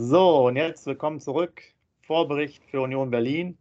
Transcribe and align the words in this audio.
So, 0.00 0.46
und 0.46 0.54
jetzt 0.54 0.86
willkommen 0.86 1.18
zurück. 1.18 1.60
Vorbericht 2.02 2.62
für 2.70 2.82
Union 2.82 3.10
Berlin. 3.10 3.58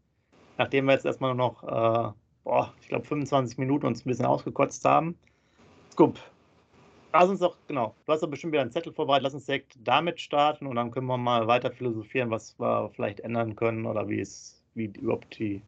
Nachdem 0.59 0.85
wir 0.85 0.93
jetzt 0.93 1.03
erstmal 1.03 1.33
noch, 1.33 1.63
äh, 1.63 2.11
boah, 2.43 2.73
ich 2.79 2.89
glaube, 2.89 3.07
25 3.07 3.57
Minuten 3.57 3.87
uns 3.87 4.05
ein 4.05 4.07
bisschen 4.07 4.27
ausgekotzt 4.27 4.85
haben. 4.85 5.17
Scoop, 5.91 6.19
lass 7.11 7.27
uns 7.27 7.39
doch, 7.39 7.57
genau, 7.67 7.95
du 8.05 8.13
hast 8.13 8.21
doch 8.21 8.29
bestimmt 8.29 8.53
wieder 8.53 8.61
einen 8.61 8.71
Zettel 8.71 8.93
vorbereitet. 8.93 9.23
Lass 9.23 9.33
uns 9.33 9.47
direkt 9.47 9.79
damit 9.83 10.21
starten 10.21 10.67
und 10.67 10.75
dann 10.75 10.91
können 10.91 11.07
wir 11.07 11.17
mal 11.17 11.47
weiter 11.47 11.71
philosophieren, 11.71 12.29
was 12.29 12.53
wir 12.59 12.91
vielleicht 12.93 13.21
ändern 13.21 13.55
können 13.55 13.87
oder 13.87 14.07
wie 14.07 14.19
es, 14.19 14.61
wie 14.75 14.85
überhaupt 14.85 15.39
die, 15.39 15.63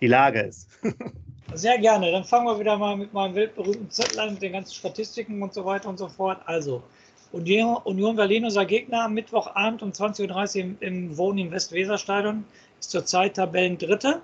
die 0.00 0.08
Lage 0.08 0.40
ist. 0.40 0.68
Sehr 1.54 1.78
gerne. 1.78 2.10
Dann 2.10 2.24
fangen 2.24 2.46
wir 2.46 2.58
wieder 2.58 2.76
mal 2.76 2.96
mit 2.96 3.12
meinem 3.12 3.36
weltberühmten 3.36 3.88
Zettel 3.88 4.18
an, 4.18 4.32
mit 4.32 4.42
den 4.42 4.54
ganzen 4.54 4.74
Statistiken 4.74 5.40
und 5.40 5.54
so 5.54 5.64
weiter 5.64 5.88
und 5.88 5.98
so 5.98 6.08
fort. 6.08 6.40
Also, 6.46 6.82
Union, 7.32 7.78
Union 7.84 8.14
Berlin, 8.14 8.44
unser 8.44 8.66
Gegner, 8.66 9.04
am 9.04 9.14
Mittwochabend 9.14 9.82
um 9.82 9.90
20.30 9.90 10.28
Uhr 10.28 10.60
im, 10.60 10.76
im 10.80 11.16
Wohnen 11.16 11.38
im 11.38 11.50
Westweserstadion, 11.50 12.44
ist 12.78 12.90
zurzeit 12.90 13.36
Tabellendritte, 13.36 14.20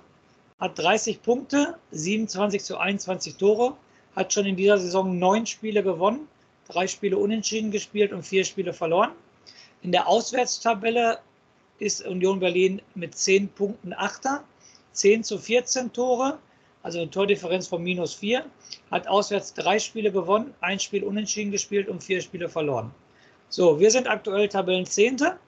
hat 0.61 0.79
30 0.79 1.23
Punkte, 1.23 1.79
27 1.91 2.63
zu 2.63 2.77
21 2.77 3.37
Tore, 3.37 3.75
hat 4.15 4.35
schon 4.35 4.45
in 4.45 4.57
dieser 4.57 4.77
Saison 4.77 5.19
neun 5.19 5.47
Spiele 5.47 5.83
gewonnen, 5.83 6.29
drei 6.69 6.87
Spiele 6.87 7.17
unentschieden 7.17 7.71
gespielt 7.71 8.13
und 8.13 8.25
vier 8.25 8.45
Spiele 8.45 8.75
verloren. 8.75 9.13
In 9.81 9.91
der 9.91 10.07
Auswärtstabelle 10.07 11.19
ist 11.79 12.07
Union 12.07 12.41
Berlin 12.41 12.83
mit 12.95 13.15
10 13.15 13.49
Punkten 13.49 13.95
Achter, 13.95 14.45
10 14.93 15.25
zu 15.25 15.39
14 15.39 15.95
Tore, 15.95 16.39
also 16.89 17.01
eine 17.01 17.11
Tordifferenz 17.11 17.67
von 17.67 17.83
minus 17.83 18.15
4, 18.15 18.47
hat 18.91 19.07
auswärts 19.09 19.53
drei 19.53 19.79
Spiele 19.79 20.11
gewonnen, 20.11 20.55
ein 20.63 20.81
Spiel 20.81 21.05
unentschieden 21.05 21.53
gespielt 21.53 21.87
und 21.87 22.03
vier 22.03 22.23
Spiele 22.23 22.49
verloren. 22.49 22.91
So, 23.51 23.79
wir 23.79 23.91
sind 23.91 24.09
aktuell 24.09 24.49
Tabellenzehnte, 24.49 25.39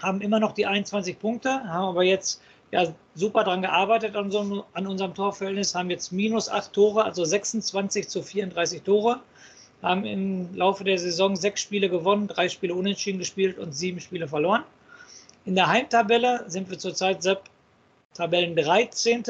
haben 0.00 0.20
immer 0.20 0.40
noch 0.40 0.50
die 0.50 0.66
21 0.66 1.20
Punkte, 1.20 1.62
haben 1.62 1.90
aber 1.90 2.02
jetzt 2.02 2.42
ja, 2.72 2.92
super 3.14 3.44
daran 3.44 3.62
gearbeitet 3.62 4.16
an, 4.16 4.32
so, 4.32 4.64
an 4.72 4.86
unserem 4.88 5.14
Torverhältnis, 5.14 5.76
haben 5.76 5.90
jetzt 5.90 6.10
minus 6.10 6.48
8 6.48 6.72
Tore, 6.72 7.04
also 7.04 7.24
26 7.24 8.08
zu 8.08 8.20
34 8.20 8.82
Tore, 8.82 9.20
haben 9.80 10.04
im 10.04 10.52
Laufe 10.56 10.82
der 10.82 10.98
Saison 10.98 11.36
sechs 11.36 11.60
Spiele 11.60 11.88
gewonnen, 11.88 12.26
drei 12.26 12.48
Spiele 12.48 12.74
unentschieden 12.74 13.20
gespielt 13.20 13.58
und 13.58 13.76
sieben 13.76 14.00
Spiele 14.00 14.26
verloren. 14.26 14.64
In 15.44 15.54
der 15.54 15.68
Heimtabelle 15.68 16.44
sind 16.48 16.68
wir 16.68 16.80
zurzeit 16.80 17.20
Tabellen 18.14 18.56
13 18.56 19.22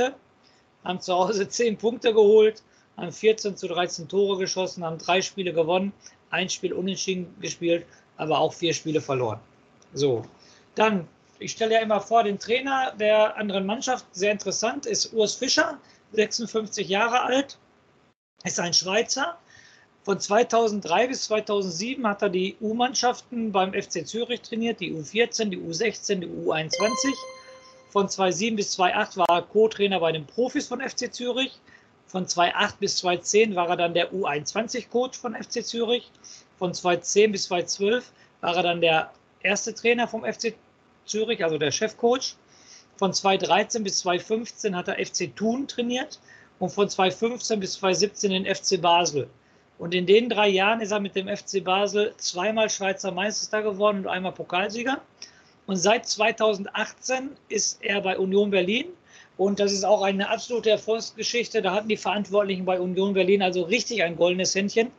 haben 0.85 1.01
zu 1.01 1.15
Hause 1.15 1.49
10 1.49 1.79
Punkte 1.79 2.13
geholt, 2.13 2.63
haben 2.97 3.13
14 3.13 3.57
zu 3.57 3.69
13 3.69 4.09
Tore 4.09 4.39
geschossen, 4.39 4.85
haben 4.85 4.99
drei 4.99 5.23
Spiele 5.23 5.53
gewonnen, 5.53 5.93
ein 6.31 6.49
Spiel 6.49 6.73
unentschieden 6.73 7.35
gespielt, 7.41 7.87
aber 8.17 8.39
auch 8.39 8.53
vier 8.53 8.75
Spiele 8.75 9.01
verloren. 9.01 9.41
So, 9.95 10.25
dann, 10.75 11.07
ich 11.39 11.53
stelle 11.53 11.75
ja 11.75 11.81
immer 11.81 12.01
vor, 12.01 12.25
den 12.25 12.39
Trainer 12.39 12.93
der 12.99 13.37
anderen 13.37 13.67
Mannschaft, 13.67 14.07
sehr 14.13 14.33
interessant, 14.33 14.87
ist 14.87 15.13
Urs 15.13 15.35
Fischer, 15.35 15.79
56 16.13 16.89
Jahre 16.89 17.23
alt, 17.23 17.59
ist 18.45 18.61
ein 18.61 18.73
Schweizer. 18.73 19.39
Von 20.05 20.19
2003 20.19 21.09
bis 21.09 21.25
2007 21.25 22.07
hat 22.07 22.23
er 22.23 22.29
die 22.29 22.57
U-Mannschaften 22.61 23.53
beim 23.53 23.73
FC 23.73 24.07
Zürich 24.07 24.41
trainiert, 24.41 24.81
die 24.81 24.93
U14, 24.93 25.45
die 25.47 25.59
U16, 25.59 26.17
die 26.17 26.27
U21. 26.27 27.15
Von 27.93 28.09
2007 28.09 28.57
bis 28.57 28.71
2008 28.71 29.19
war 29.19 29.29
er 29.29 29.43
Co-Trainer 29.43 30.01
bei 30.01 30.13
den 30.13 30.25
Profis 30.25 30.67
von 30.67 30.81
FC 30.81 31.13
Zürich. 31.13 31.61
Von 32.07 32.27
2008 32.27 32.81
bis 32.81 32.97
2010 32.97 33.55
war 33.55 33.69
er 33.69 33.77
dann 33.77 33.93
der 33.93 34.11
U21-Coach 34.15 35.19
von 35.19 35.35
FC 35.35 35.63
Zürich. 35.63 36.11
Von 36.59 36.73
2010 36.73 37.33
bis 37.33 37.45
2012 37.45 38.11
war 38.41 38.57
er 38.57 38.63
dann 38.63 38.81
der 38.81 39.13
erste 39.43 39.75
Trainer 39.75 40.09
vom 40.09 40.25
FC 40.25 40.55
Zürich, 41.05 41.45
also 41.45 41.59
der 41.59 41.71
Chefcoach. 41.71 42.37
Von 42.97 43.13
2013 43.13 43.85
bis 43.85 43.99
2015 43.99 44.75
hat 44.75 44.89
er 44.89 45.05
FC 45.05 45.37
Thun 45.37 45.69
trainiert 45.69 46.19
und 46.61 46.71
von 46.71 46.89
2015 46.89 47.61
bis 47.61 47.75
2017 47.75 48.31
den 48.31 48.55
FC 48.55 48.81
Basel. 48.81 49.29
Und 49.77 49.93
in 49.93 50.07
den 50.07 50.31
drei 50.31 50.49
Jahren 50.49 50.81
ist 50.81 50.93
er 50.93 51.01
mit 51.01 51.15
dem 51.15 51.29
FC 51.29 51.63
Basel 51.63 52.15
zweimal 52.17 52.71
Schweizer 52.71 53.13
Meister 53.13 53.61
geworden 53.61 53.99
und 53.99 54.07
einmal 54.07 54.33
Pokalsieger. 54.33 55.03
Und 55.67 55.77
seit 55.77 56.07
2018 56.07 57.31
ist 57.49 57.83
er 57.83 58.01
bei 58.01 58.19
Union 58.19 58.51
Berlin. 58.51 58.87
Und 59.37 59.61
das 59.61 59.73
ist 59.73 59.85
auch 59.85 60.03
eine 60.03 60.29
absolute 60.29 60.71
Erfolgsgeschichte. 60.71 61.63
Da 61.63 61.73
hatten 61.73 61.89
die 61.89 61.97
Verantwortlichen 61.97 62.65
bei 62.65 62.79
Union 62.79 63.15
Berlin 63.15 63.43
also 63.43 63.63
richtig 63.63 64.03
ein 64.03 64.17
goldenes 64.17 64.55
Händchen. 64.55 64.91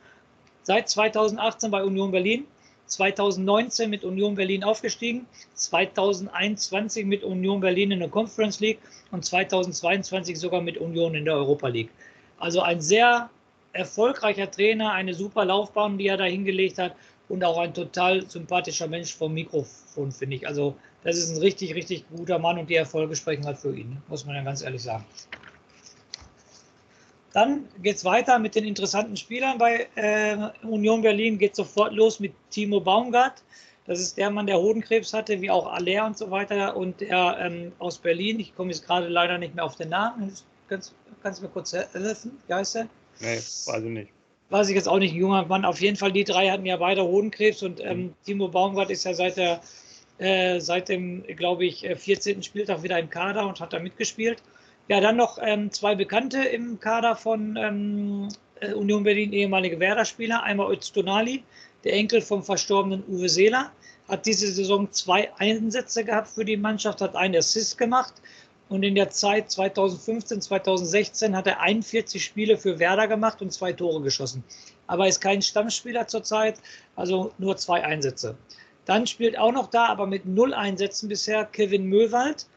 Seit 0.64 0.90
2018 0.90 1.70
bei 1.70 1.84
Union 1.84 2.12
Berlin, 2.12 2.46
2019 2.88 3.90
mit 3.90 4.04
Union 4.04 4.36
Berlin 4.36 4.64
aufgestiegen, 4.64 5.26
2021 5.56 7.06
mit 7.06 7.24
Union 7.24 7.60
Berlin 7.60 7.92
in 7.92 8.00
der 8.00 8.10
Conference 8.10 8.60
League 8.60 8.80
und 9.12 9.26
2022 9.26 10.40
sogar 10.40 10.62
mit 10.62 10.78
Union 10.78 11.16
in 11.16 11.26
der 11.26 11.36
Europa 11.36 11.68
League. 11.68 11.90
Also 12.40 12.62
ein 12.62 12.82
sehr 12.82 13.30
erfolgreicher 13.74 14.50
Trainer, 14.50 14.94
eine 14.94 15.14
super 15.14 15.46
Laufbahn, 15.46 15.98
die 15.98 16.08
er 16.08 16.18
da 16.18 16.26
hingelegt 16.26 16.78
hat 16.78 16.96
und 17.34 17.44
auch 17.44 17.58
ein 17.58 17.74
total 17.74 18.30
sympathischer 18.30 18.88
Mensch 18.88 19.16
vom 19.16 19.34
Mikrofon, 19.34 20.12
finde 20.12 20.36
ich. 20.36 20.48
Also 20.48 20.76
das 21.04 21.18
ist 21.18 21.32
ein 21.32 21.40
richtig, 21.40 21.74
richtig 21.74 22.06
guter 22.16 22.38
Mann 22.38 22.60
und 22.60 22.70
die 22.70 22.76
Erfolge 22.76 23.16
sprechen 23.16 23.44
halt 23.44 23.58
für 23.58 23.76
ihn, 23.76 23.98
muss 24.08 24.24
man 24.24 24.36
ja 24.36 24.44
ganz 24.44 24.62
ehrlich 24.62 24.84
sagen. 24.84 25.04
Dann 27.34 27.68
geht 27.82 27.96
es 27.96 28.06
weiter 28.06 28.38
mit 28.38 28.54
den 28.54 28.66
interessanten 28.66 29.18
Spielern 29.18 29.58
bei 29.58 29.88
äh, 29.96 30.38
Union 30.62 31.02
Berlin. 31.02 31.40
Geht 31.40 31.56
sofort 31.56 31.92
los 31.92 32.20
mit 32.20 32.34
Timo 32.52 32.80
Baumgart. 32.80 33.42
Das 33.88 34.00
ist 34.00 34.16
der 34.16 34.30
Mann, 34.30 34.46
der 34.46 34.60
Hodenkrebs 34.60 35.12
hatte, 35.12 35.42
wie 35.42 35.50
auch 35.50 35.66
Aller 35.66 36.06
und 36.06 36.16
so 36.16 36.30
weiter. 36.30 36.78
Und 36.78 37.02
er 37.02 37.40
ähm, 37.40 37.72
aus 37.80 37.98
Berlin. 37.98 38.40
Ich 38.40 38.56
komme 38.56 38.70
jetzt 38.70 38.86
gerade 38.86 39.08
leider 39.08 39.40
nicht 39.40 39.56
mehr 39.56 39.66
auf 39.66 39.76
den 39.76 39.90
Namen. 39.90 40.32
Kannst, 40.70 40.94
kannst 41.24 41.40
du 41.40 41.46
mir 41.46 41.50
kurz 41.50 41.74
helfen? 41.74 42.40
Wie 42.46 42.54
heißt 42.54 42.76
der? 42.76 42.88
Nee, 43.20 43.38
weiß 43.38 43.84
ich 43.84 43.90
nicht 43.90 44.14
weiß 44.54 44.70
ich 44.70 44.76
jetzt 44.76 44.88
auch 44.88 45.00
nicht, 45.00 45.14
ein 45.14 45.20
junger 45.20 45.46
Mann. 45.48 45.66
Auf 45.66 45.82
jeden 45.82 45.98
Fall, 45.98 46.12
die 46.12 46.24
drei 46.24 46.50
hatten 46.50 46.66
ja 46.68 46.78
beide 46.78 47.04
Hodenkrebs 47.04 47.64
und 47.64 47.84
ähm, 47.84 47.98
mhm. 47.98 48.14
Timo 48.24 48.48
Baumgart 48.48 48.92
ist 48.92 49.04
ja 49.04 49.16
seit, 49.16 49.36
der, 49.36 49.62
äh, 50.20 50.60
seit 50.60 50.90
dem, 50.90 51.24
glaube 51.36 51.66
ich, 51.66 51.82
14. 51.82 52.40
Äh, 52.40 52.44
Spieltag 52.44 52.84
wieder 52.84 53.00
im 53.00 53.10
Kader 53.10 53.48
und 53.48 53.60
hat 53.60 53.74
da 53.74 53.80
mitgespielt. 53.80 54.44
Ja, 54.90 55.02
dann 55.02 55.18
noch 55.18 55.40
ähm, 55.42 55.72
zwei 55.72 55.96
Bekannte 55.96 56.44
im 56.44 56.80
Kader 56.80 57.16
von 57.16 57.58
ähm, 57.58 58.28
äh, 58.60 58.74
Union 58.74 59.04
Berlin, 59.04 59.34
ehemalige 59.34 59.80
Werder-Spieler. 59.80 60.44
Einmal 60.44 60.72
Öztunali, 60.72 61.44
der 61.84 61.94
Enkel 61.94 62.22
vom 62.22 62.44
verstorbenen 62.44 63.04
Uwe 63.08 63.30
Seeler, 63.30 63.72
hat 64.08 64.28
diese 64.28 64.52
Saison 64.52 64.92
zwei 64.92 65.32
Einsätze 65.40 66.04
gehabt 66.04 66.28
für 66.28 66.46
die 66.46 66.58
Mannschaft, 66.58 67.02
hat 67.02 67.16
einen 67.16 67.38
Assist 67.38 67.80
gemacht 67.80 68.14
und 68.74 68.82
in 68.82 68.96
der 68.96 69.12
Zeit 69.12 69.52
2015, 69.52 70.42
2016 70.42 71.38
hat 71.38 71.46
er 71.46 71.60
41 71.60 72.26
Spiele 72.26 72.58
für 72.58 72.80
Werder 72.80 73.08
gemacht 73.08 73.40
und 73.44 73.54
zwei 73.54 73.72
Tore 73.72 74.02
geschossen. 74.02 74.44
Aber 74.88 75.08
ist 75.08 75.22
kein 75.22 75.44
Stammspieler 75.44 76.08
zurzeit, 76.08 76.60
also 76.96 77.32
nur 77.38 77.56
zwei 77.56 77.84
Einsätze. 77.84 78.36
Dann 78.86 79.06
spielt 79.06 79.38
auch 79.38 79.52
noch 79.52 79.70
da, 79.70 79.86
aber 79.86 80.08
mit 80.08 80.26
null 80.26 80.56
Einsätzen 80.56 81.08
bisher, 81.08 81.46
Kevin 81.46 81.86
Möwald, 81.86 82.48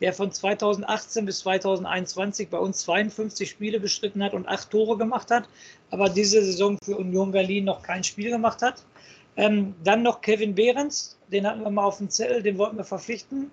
der 0.00 0.14
von 0.14 0.32
2018 0.32 1.26
bis 1.26 1.40
2021 1.40 2.48
bei 2.48 2.58
uns 2.58 2.78
52 2.78 3.50
Spiele 3.50 3.78
bestritten 3.78 4.24
hat 4.24 4.32
und 4.32 4.48
acht 4.48 4.70
Tore 4.70 4.96
gemacht 4.96 5.30
hat, 5.30 5.46
aber 5.90 6.08
diese 6.08 6.42
Saison 6.42 6.78
für 6.82 6.96
Union 6.96 7.32
Berlin 7.32 7.66
noch 7.66 7.82
kein 7.82 8.02
Spiel 8.02 8.30
gemacht 8.30 8.62
hat. 8.62 8.82
Ähm, 9.36 9.74
dann 9.84 10.02
noch 10.02 10.22
Kevin 10.22 10.54
Behrens, 10.54 11.18
den 11.30 11.46
hatten 11.46 11.60
wir 11.60 11.70
mal 11.70 11.84
auf 11.84 11.98
dem 11.98 12.08
Zettel, 12.08 12.42
den 12.42 12.56
wollten 12.56 12.78
wir 12.78 12.84
verpflichten. 12.84 13.50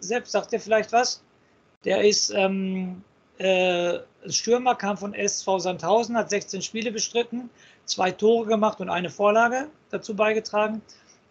Selbst 0.00 0.32
sagt 0.32 0.52
er 0.52 0.60
vielleicht 0.60 0.92
was? 0.92 1.22
Der 1.84 2.02
ist 2.04 2.30
ähm, 2.30 3.02
äh, 3.38 3.98
Stürmer, 4.28 4.74
kam 4.74 4.96
von 4.96 5.14
SV 5.14 5.58
Sandhausen, 5.58 6.16
hat 6.16 6.30
16 6.30 6.62
Spiele 6.62 6.92
bestritten, 6.92 7.50
zwei 7.86 8.10
Tore 8.10 8.46
gemacht 8.46 8.80
und 8.80 8.88
eine 8.88 9.10
Vorlage 9.10 9.68
dazu 9.90 10.14
beigetragen. 10.14 10.80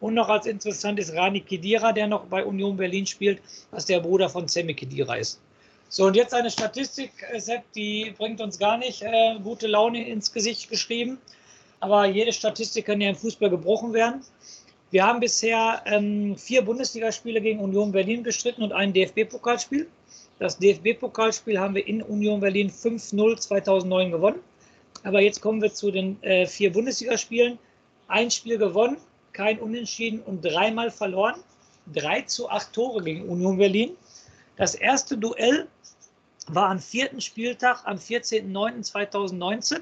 Und 0.02 0.16
noch 0.16 0.30
als 0.30 0.48
interessant 0.48 1.00
ist 1.00 1.14
Rani 1.14 1.42
Kedira, 1.42 1.94
der 1.94 2.08
noch 2.08 2.26
bei 2.26 2.44
Union 2.44 2.76
Berlin 2.76 3.06
spielt, 3.06 3.42
was 3.70 3.86
der 3.86 4.00
Bruder 4.00 4.30
von 4.30 4.48
Semi 4.48 4.74
Kedira 4.74 5.16
ist. 5.16 5.40
So, 5.90 6.06
und 6.06 6.16
jetzt 6.16 6.34
eine 6.34 6.50
Statistik, 6.50 7.12
äh, 7.32 7.40
Sepp, 7.40 7.64
die 7.74 8.14
bringt 8.18 8.42
uns 8.42 8.58
gar 8.58 8.78
nicht 8.78 9.02
äh, 9.04 9.38
gute 9.44 9.68
Laune 9.68 10.08
ins 10.08 10.32
Gesicht 10.32 10.70
geschrieben. 10.70 11.18
Aber 11.82 12.06
jede 12.06 12.32
Statistik 12.34 12.86
kann 12.86 13.02
ja 13.02 13.10
im 13.10 13.16
Fußball 13.16 13.50
gebrochen 13.50 13.94
werden. 13.94 14.22
Wir 14.92 15.06
haben 15.06 15.20
bisher 15.20 15.82
ähm, 15.86 16.36
vier 16.38 16.62
Bundesligaspiele 16.62 17.42
gegen 17.42 17.60
Union 17.60 17.92
Berlin 17.92 18.24
bestritten 18.24 18.64
und 18.64 18.72
ein 18.72 18.94
DFB-Pokalspiel. 18.94 19.88
Das 20.42 20.58
DFB-Pokalspiel 20.58 21.60
haben 21.60 21.76
wir 21.76 21.86
in 21.86 22.02
Union 22.02 22.40
Berlin 22.40 22.72
5-0 22.72 23.38
2009 23.38 24.10
gewonnen. 24.10 24.40
Aber 25.04 25.22
jetzt 25.22 25.40
kommen 25.40 25.62
wir 25.62 25.72
zu 25.72 25.92
den 25.92 26.22
äh, 26.24 26.48
vier 26.48 26.74
Bundesligaspielen. 26.74 27.60
Ein 28.08 28.32
Spiel 28.32 28.58
gewonnen, 28.58 28.98
kein 29.34 29.60
Unentschieden 29.60 30.20
und 30.22 30.42
dreimal 30.42 30.90
verloren. 30.90 31.36
3 31.94 32.24
zu 32.24 32.50
8 32.50 32.74
Tore 32.74 33.04
gegen 33.04 33.30
Union 33.30 33.60
Berlin. 33.60 33.92
Das 34.56 34.74
erste 34.74 35.16
Duell 35.16 35.68
war 36.48 36.70
am 36.70 36.80
vierten 36.80 37.22
Spieltag 37.22 37.84
am 37.86 37.98
14.09.2019. 37.98 39.82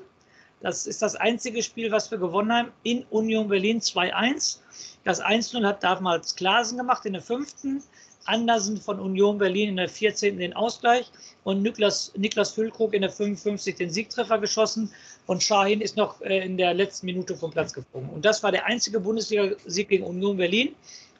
Das 0.62 0.88
ist 0.88 1.02
das 1.02 1.16
einzige 1.16 1.64
Spiel, 1.64 1.92
was 1.92 2.12
wir 2.12 2.18
gewonnen 2.18 2.52
haben 2.52 2.72
in 2.84 3.06
Union 3.10 3.48
Berlin 3.48 3.80
2-1. 3.80 4.60
Das 5.06 5.22
1-0 5.24 5.66
hat 5.66 5.84
damals 5.84 6.36
Klasen 6.36 6.78
gemacht 6.78 7.06
in 7.06 7.14
der 7.14 7.22
fünften. 7.22 7.82
Andersen 8.26 8.78
von 8.78 9.00
Union 9.00 9.38
Berlin 9.38 9.70
in 9.70 9.78
der 9.78 9.90
14. 9.90 10.38
den 10.38 10.54
Ausgleich 10.54 11.10
und 11.46 11.62
Niklas, 11.64 12.12
Niklas 12.16 12.52
Füllkrug 12.52 12.94
in 12.94 13.02
der 13.02 13.10
55 13.10 13.76
den 13.76 13.90
Siegtreffer 13.90 14.38
geschossen 14.38 14.92
und 15.26 15.42
Shahin 15.42 15.82
ist 15.82 15.98
noch 15.98 16.22
äh, 16.22 16.46
in 16.46 16.58
der 16.58 16.74
letzten 16.74 17.08
Minute 17.08 17.36
vom 17.36 17.50
Platz 17.52 17.74
geflogen. 17.74 18.10
Und 18.10 18.26
das 18.26 18.44
war 18.44 18.52
der 18.52 18.66
einzige 18.66 19.00
Bundesliga-Sieg 19.00 19.90
gegen 19.90 20.04
Union 20.04 20.38
Berlin. 20.38 20.76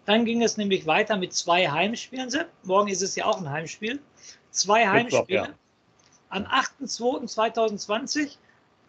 Dann 0.06 0.26
ging 0.26 0.44
es 0.44 0.58
nämlich 0.58 0.86
weiter 0.86 1.18
mit 1.18 1.34
zwei 1.34 1.70
Heimspielen. 1.70 2.30
Morgen 2.64 2.90
ist 2.90 3.02
es 3.02 3.16
ja 3.16 3.26
auch 3.26 3.40
ein 3.40 3.50
Heimspiel. 3.50 4.00
Zwei 4.52 4.88
Heimspiele. 4.88 5.40
Ja. 5.40 5.50
Am 6.30 6.44
8.2.2020 6.44 8.38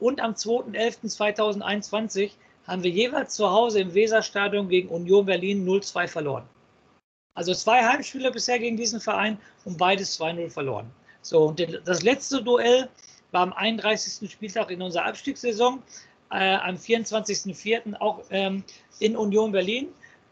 und 0.01 0.21
am 0.21 0.33
2.11.2021 0.33 2.33
haben 2.67 2.83
wir 2.83 2.91
jeweils 2.91 3.35
zu 3.35 3.51
Hause 3.51 3.81
im 3.81 3.95
Weserstadion 3.95 4.69
gegen 4.69 4.89
Union 4.89 5.27
Berlin 5.27 5.67
0-2 5.67 6.09
verloren. 6.09 6.45
Also 7.35 7.55
zwei 7.55 7.85
Heimspiele 7.85 8.31
bisher 8.31 8.59
gegen 8.59 8.77
diesen 8.77 9.01
Verein 9.01 9.39
und 9.65 9.79
beides 9.79 10.21
2-0 10.21 10.51
verloren. 10.51 10.91
So, 11.23 11.49
und 11.49 11.61
das 11.85 12.03
letzte 12.03 12.43
Duell 12.43 12.89
war 13.31 13.43
am 13.43 13.53
31. 13.53 14.31
Spieltag 14.31 14.71
in 14.71 14.83
unserer 14.83 15.07
Abstiegssaison, 15.07 15.83
äh, 16.31 16.57
am 16.57 16.77
24.04. 16.77 18.01
auch 18.01 18.23
ähm, 18.31 18.65
in 18.99 19.17
Union 19.17 19.53
Berlin. 19.53 19.89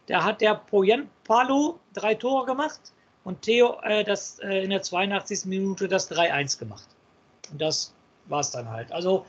Da 0.07 0.23
hat 0.23 0.41
der 0.41 0.55
Poyen 0.55 1.09
Palo 1.23 1.79
drei 1.93 2.15
Tore 2.15 2.45
gemacht 2.45 2.79
und 3.23 3.41
Theo 3.41 3.79
äh, 3.83 4.03
das, 4.03 4.39
äh, 4.39 4.63
in 4.63 4.71
der 4.71 4.81
82. 4.81 5.45
Minute 5.45 5.87
das 5.87 6.11
3-1 6.11 6.57
gemacht. 6.57 6.87
Und 7.51 7.61
das 7.61 7.93
war 8.25 8.41
es 8.41 8.51
dann 8.51 8.69
halt. 8.69 8.91
Also 8.91 9.25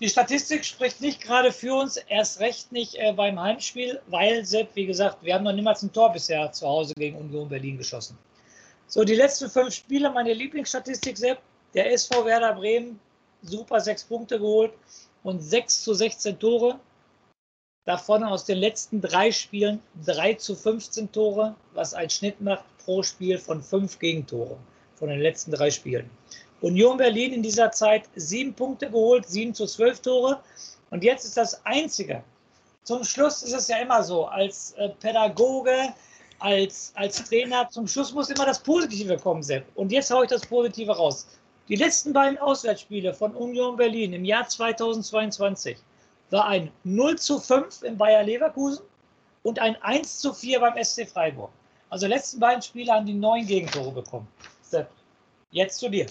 die 0.00 0.08
Statistik 0.08 0.64
spricht 0.64 1.00
nicht 1.00 1.20
gerade 1.20 1.52
für 1.52 1.74
uns, 1.74 1.96
erst 1.96 2.40
recht 2.40 2.70
nicht 2.72 2.94
äh, 2.94 3.12
beim 3.12 3.40
Heimspiel, 3.40 4.00
weil, 4.06 4.44
Sepp, 4.44 4.74
wie 4.74 4.86
gesagt, 4.86 5.22
wir 5.22 5.34
haben 5.34 5.44
noch 5.44 5.52
niemals 5.52 5.82
ein 5.82 5.92
Tor 5.92 6.12
bisher 6.12 6.52
zu 6.52 6.66
Hause 6.66 6.94
gegen 6.94 7.18
Union 7.18 7.48
Berlin 7.48 7.78
geschossen. 7.78 8.16
So, 8.86 9.04
die 9.04 9.16
letzten 9.16 9.50
fünf 9.50 9.74
Spiele, 9.74 10.10
meine 10.10 10.32
Lieblingsstatistik, 10.32 11.18
Sepp, 11.18 11.38
der 11.74 11.92
SV 11.92 12.24
Werder 12.24 12.54
Bremen, 12.54 12.98
super 13.42 13.80
sechs 13.80 14.04
Punkte 14.04 14.38
geholt 14.38 14.72
und 15.22 15.40
6 15.40 15.82
zu 15.82 15.94
16 15.94 16.38
Tore. 16.38 16.78
Davon 17.84 18.22
aus 18.22 18.44
den 18.44 18.58
letzten 18.58 19.00
drei 19.00 19.32
Spielen 19.32 19.80
3 20.04 20.34
zu 20.34 20.54
15 20.54 21.10
Tore, 21.12 21.54
was 21.74 21.94
ein 21.94 22.10
Schnitt 22.10 22.40
macht 22.40 22.64
pro 22.84 23.02
Spiel 23.02 23.38
von 23.38 23.62
fünf 23.62 23.98
Gegentoren 23.98 24.58
von 24.98 25.08
den 25.08 25.20
letzten 25.20 25.52
drei 25.52 25.70
Spielen. 25.70 26.10
Union 26.60 26.96
Berlin 26.96 27.32
in 27.32 27.42
dieser 27.42 27.70
Zeit 27.70 28.04
sieben 28.16 28.52
Punkte 28.52 28.90
geholt, 28.90 29.28
sieben 29.28 29.54
zu 29.54 29.66
zwölf 29.66 30.00
Tore. 30.00 30.40
Und 30.90 31.04
jetzt 31.04 31.24
ist 31.24 31.36
das 31.36 31.64
Einzige. 31.64 32.22
Zum 32.82 33.04
Schluss 33.04 33.42
ist 33.42 33.54
es 33.54 33.68
ja 33.68 33.78
immer 33.78 34.02
so, 34.02 34.26
als 34.26 34.72
äh, 34.72 34.88
Pädagoge, 34.88 35.92
als, 36.38 36.92
als 36.94 37.22
Trainer, 37.28 37.68
zum 37.68 37.86
Schluss 37.86 38.12
muss 38.12 38.30
immer 38.30 38.46
das 38.46 38.60
Positive 38.60 39.16
kommen, 39.18 39.42
Sepp. 39.42 39.64
Und 39.74 39.92
jetzt 39.92 40.10
haue 40.10 40.24
ich 40.24 40.30
das 40.30 40.46
Positive 40.46 40.92
raus. 40.92 41.26
Die 41.68 41.76
letzten 41.76 42.12
beiden 42.12 42.38
Auswärtsspiele 42.38 43.12
von 43.12 43.34
Union 43.36 43.76
Berlin 43.76 44.14
im 44.14 44.24
Jahr 44.24 44.48
2022 44.48 45.76
war 46.30 46.46
ein 46.46 46.70
0 46.84 47.18
zu 47.18 47.38
5 47.38 47.82
in 47.82 47.98
Bayer 47.98 48.22
Leverkusen 48.22 48.84
und 49.42 49.58
ein 49.58 49.76
1 49.82 50.20
zu 50.20 50.32
4 50.32 50.60
beim 50.60 50.82
SC 50.82 51.06
Freiburg. 51.06 51.50
Also 51.90 52.06
die 52.06 52.12
letzten 52.12 52.40
beiden 52.40 52.62
Spiele 52.62 52.92
haben 52.92 53.06
die 53.06 53.14
neun 53.14 53.46
Gegentore 53.46 53.92
bekommen. 53.92 54.28
Sepp, 54.62 54.90
jetzt 55.50 55.78
zu 55.78 55.88
dir. 55.88 56.06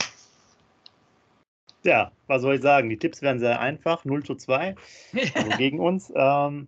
Ja, 1.88 2.12
was 2.28 2.42
soll 2.42 2.56
ich 2.56 2.62
sagen? 2.62 2.90
Die 2.90 2.98
Tipps 2.98 3.22
wären 3.22 3.40
sehr 3.40 3.62
einfach, 3.62 4.04
0 4.04 4.24
zu 4.24 4.36
2 4.36 4.76
also 5.34 5.50
gegen 5.58 5.80
uns. 5.80 6.12
Ähm, 6.14 6.68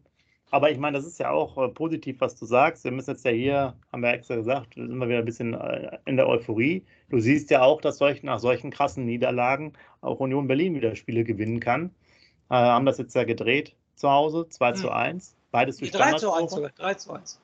aber 0.50 0.72
ich 0.72 0.78
meine, 0.80 0.98
das 0.98 1.06
ist 1.06 1.20
ja 1.20 1.30
auch 1.30 1.58
äh, 1.58 1.68
positiv, 1.68 2.22
was 2.22 2.36
du 2.36 2.46
sagst. 2.46 2.86
Wir 2.86 2.92
müssen 2.92 3.12
jetzt 3.12 3.26
ja 3.26 3.32
hier, 3.32 3.76
haben 3.92 4.02
wir 4.02 4.14
extra 4.14 4.36
gesagt, 4.36 4.76
sind 4.76 4.98
wir 4.98 5.10
wieder 5.10 5.20
ein 5.20 5.26
bisschen 5.26 5.54
äh, 5.54 6.00
in 6.06 6.16
der 6.16 6.28
Euphorie. 6.28 6.86
Du 7.10 7.20
siehst 7.20 7.52
ja 7.52 7.62
auch, 7.62 7.82
dass 7.82 7.98
solch, 7.98 8.24
nach 8.24 8.40
solchen 8.40 8.72
krassen 8.72 9.06
Niederlagen 9.06 9.74
auch 10.02 10.20
Union 10.20 10.48
Berlin 10.48 10.74
wieder 10.74 10.96
Spiele 10.96 11.24
gewinnen 11.24 11.60
kann. 11.60 11.92
Äh, 12.50 12.56
haben 12.56 12.86
das 12.86 12.98
jetzt 12.98 13.14
ja 13.14 13.26
gedreht 13.26 13.76
zu 13.96 14.10
Hause, 14.10 14.48
2 14.48 14.72
mhm. 14.72 14.76
zu 14.76 14.90
1. 14.90 15.36
Beides 15.52 15.78
durch 15.78 15.92
3 15.92 16.14
zu 16.14 16.32
1 16.32 16.52
sogar, 16.52 16.72
3 16.72 16.94
zu 16.94 17.14
1. 17.14 17.42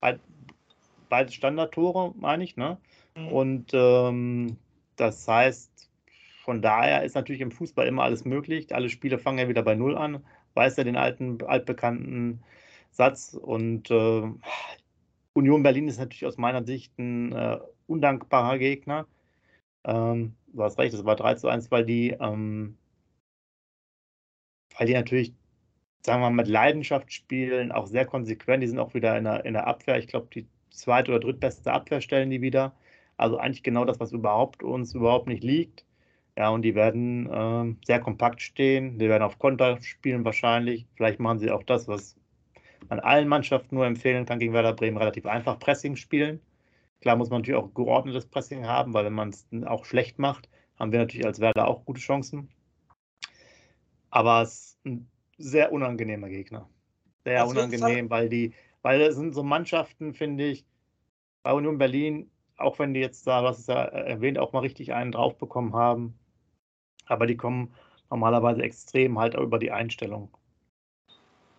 Beid, 0.00 0.20
beide 1.08 1.32
Standardtore, 1.32 2.12
meine 2.18 2.44
ich, 2.44 2.56
ne? 2.56 2.76
Mhm. 3.16 3.28
Und 3.28 3.70
ähm, 3.72 4.58
das 4.96 5.26
heißt, 5.26 5.87
von 6.48 6.62
daher 6.62 7.04
ist 7.04 7.14
natürlich 7.14 7.42
im 7.42 7.50
Fußball 7.50 7.86
immer 7.86 8.04
alles 8.04 8.24
möglich. 8.24 8.74
Alle 8.74 8.88
Spiele 8.88 9.18
fangen 9.18 9.36
ja 9.38 9.50
wieder 9.50 9.62
bei 9.62 9.74
Null 9.74 9.98
an. 9.98 10.24
Weiß 10.54 10.78
ja 10.78 10.84
den 10.84 10.96
alten, 10.96 11.42
altbekannten 11.42 12.42
Satz. 12.90 13.34
Und 13.34 13.90
äh, 13.90 14.22
Union 15.34 15.62
Berlin 15.62 15.88
ist 15.88 15.98
natürlich 15.98 16.24
aus 16.24 16.38
meiner 16.38 16.64
Sicht 16.64 16.98
ein 16.98 17.32
äh, 17.32 17.58
undankbarer 17.86 18.56
Gegner. 18.56 19.06
Ähm, 19.84 20.36
du 20.46 20.62
hast 20.62 20.78
recht, 20.78 20.94
es 20.94 21.04
war 21.04 21.16
3 21.16 21.34
zu 21.34 21.48
1, 21.48 21.70
weil 21.70 21.84
die, 21.84 22.16
ähm, 22.18 22.78
weil 24.78 24.86
die 24.86 24.94
natürlich, 24.94 25.34
sagen 26.00 26.22
wir 26.22 26.30
mal, 26.30 26.44
mit 26.44 26.48
Leidenschaft 26.48 27.12
spielen, 27.12 27.72
auch 27.72 27.86
sehr 27.86 28.06
konsequent. 28.06 28.62
Die 28.62 28.68
sind 28.68 28.78
auch 28.78 28.94
wieder 28.94 29.18
in 29.18 29.24
der, 29.24 29.44
in 29.44 29.52
der 29.52 29.66
Abwehr. 29.66 29.98
Ich 29.98 30.08
glaube, 30.08 30.28
die 30.34 30.48
zweite 30.70 31.10
oder 31.10 31.20
drittbeste 31.20 31.70
Abwehr 31.70 32.00
stellen 32.00 32.30
die 32.30 32.40
wieder. 32.40 32.74
Also 33.18 33.36
eigentlich 33.36 33.62
genau 33.62 33.84
das, 33.84 34.00
was 34.00 34.12
überhaupt 34.12 34.62
uns 34.62 34.94
überhaupt 34.94 35.26
nicht 35.28 35.44
liegt. 35.44 35.84
Ja, 36.38 36.50
und 36.50 36.62
die 36.62 36.76
werden 36.76 37.26
äh, 37.28 37.74
sehr 37.84 37.98
kompakt 37.98 38.40
stehen. 38.40 38.96
Die 39.00 39.08
werden 39.08 39.24
auf 39.24 39.40
Konter 39.40 39.82
spielen 39.82 40.24
wahrscheinlich. 40.24 40.86
Vielleicht 40.94 41.18
machen 41.18 41.40
sie 41.40 41.50
auch 41.50 41.64
das, 41.64 41.88
was 41.88 42.16
man 42.88 43.00
allen 43.00 43.26
Mannschaften 43.26 43.74
nur 43.74 43.86
empfehlen 43.86 44.24
kann 44.24 44.38
gegen 44.38 44.52
Werder 44.52 44.72
Bremen, 44.72 44.98
relativ 44.98 45.26
einfach 45.26 45.58
Pressing 45.58 45.96
spielen. 45.96 46.40
Klar 47.00 47.16
muss 47.16 47.28
man 47.28 47.40
natürlich 47.40 47.60
auch 47.60 47.74
geordnetes 47.74 48.26
Pressing 48.26 48.64
haben, 48.68 48.94
weil 48.94 49.06
wenn 49.06 49.14
man 49.14 49.30
es 49.30 49.48
auch 49.66 49.84
schlecht 49.84 50.20
macht, 50.20 50.48
haben 50.78 50.92
wir 50.92 51.00
natürlich 51.00 51.26
als 51.26 51.40
Werder 51.40 51.66
auch 51.66 51.84
gute 51.84 52.00
Chancen. 52.00 52.48
Aber 54.10 54.42
es 54.42 54.52
ist 54.52 54.86
ein 54.86 55.10
sehr 55.38 55.72
unangenehmer 55.72 56.28
Gegner. 56.28 56.68
Sehr 57.24 57.42
Auf 57.42 57.50
unangenehm, 57.50 58.10
weil 58.10 58.28
die, 58.28 58.54
weil 58.82 59.00
es 59.00 59.16
sind 59.16 59.34
so 59.34 59.42
Mannschaften, 59.42 60.14
finde 60.14 60.44
ich, 60.44 60.64
bei 61.42 61.52
Union 61.52 61.78
Berlin, 61.78 62.30
auch 62.56 62.78
wenn 62.78 62.94
die 62.94 63.00
jetzt 63.00 63.26
da, 63.26 63.42
was 63.42 63.58
ist 63.58 63.68
ja 63.68 63.82
erwähnt, 63.82 64.38
auch 64.38 64.52
mal 64.52 64.60
richtig 64.60 64.94
einen 64.94 65.10
drauf 65.10 65.36
bekommen 65.36 65.74
haben, 65.74 66.16
aber 67.08 67.26
die 67.26 67.36
kommen 67.36 67.72
normalerweise 68.10 68.62
extrem 68.62 69.18
halt 69.18 69.34
über 69.34 69.58
die 69.58 69.70
Einstellung. 69.70 70.30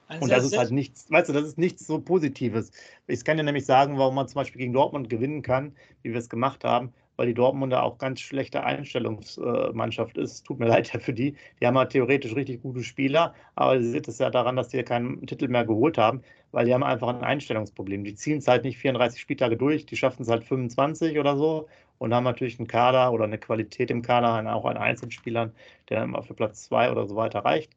Also 0.07 0.23
und 0.23 0.31
das 0.31 0.43
ist 0.43 0.57
halt 0.57 0.71
nichts, 0.71 1.09
weißt 1.11 1.29
du, 1.29 1.33
das 1.33 1.43
ist 1.43 1.59
nichts 1.59 1.85
so 1.85 1.99
Positives. 2.01 2.71
Ich 3.05 3.23
kann 3.23 3.37
dir 3.37 3.43
nämlich 3.43 3.65
sagen, 3.65 3.99
warum 3.99 4.15
man 4.15 4.27
zum 4.27 4.39
Beispiel 4.39 4.59
gegen 4.59 4.73
Dortmund 4.73 5.07
gewinnen 5.07 5.43
kann, 5.43 5.75
wie 6.01 6.11
wir 6.11 6.17
es 6.17 6.29
gemacht 6.29 6.63
haben, 6.63 6.93
weil 7.15 7.27
die 7.27 7.35
Dortmunder 7.35 7.83
auch 7.83 7.99
ganz 7.99 8.19
schlechte 8.19 8.63
Einstellungsmannschaft 8.63 10.17
ist. 10.17 10.47
Tut 10.47 10.57
mir 10.57 10.65
leid 10.67 10.91
ja 10.91 10.99
für 10.99 11.13
die. 11.13 11.35
Die 11.61 11.67
haben 11.67 11.77
halt 11.77 11.91
theoretisch 11.91 12.33
richtig 12.35 12.63
gute 12.63 12.83
Spieler, 12.83 13.35
aber 13.53 13.79
sie 13.79 13.91
sieht 13.91 14.07
es 14.07 14.17
ja 14.17 14.31
daran, 14.31 14.55
dass 14.55 14.69
die 14.69 14.81
keinen 14.81 15.27
Titel 15.27 15.47
mehr 15.47 15.65
geholt 15.65 15.99
haben, 15.99 16.23
weil 16.51 16.65
die 16.65 16.73
haben 16.73 16.83
einfach 16.83 17.09
ein 17.09 17.23
Einstellungsproblem. 17.23 18.03
Die 18.03 18.15
ziehen 18.15 18.39
es 18.39 18.47
halt 18.47 18.63
nicht 18.63 18.79
34 18.79 19.21
Spieltage 19.21 19.57
durch, 19.57 19.85
die 19.85 19.95
schaffen 19.95 20.23
es 20.23 20.29
halt 20.29 20.43
25 20.43 21.19
oder 21.19 21.37
so 21.37 21.67
und 21.99 22.13
haben 22.13 22.23
natürlich 22.23 22.59
einen 22.59 22.67
Kader 22.67 23.11
oder 23.13 23.25
eine 23.25 23.37
Qualität 23.39 23.91
im 23.91 24.01
Kader, 24.01 24.55
auch 24.55 24.65
an 24.65 24.77
Einzelspielern, 24.77 25.53
der 25.89 26.03
immer 26.03 26.23
für 26.23 26.33
Platz 26.33 26.63
zwei 26.65 26.91
oder 26.91 27.07
so 27.07 27.15
weiter 27.15 27.39
reicht. 27.45 27.73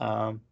Ähm, 0.00 0.42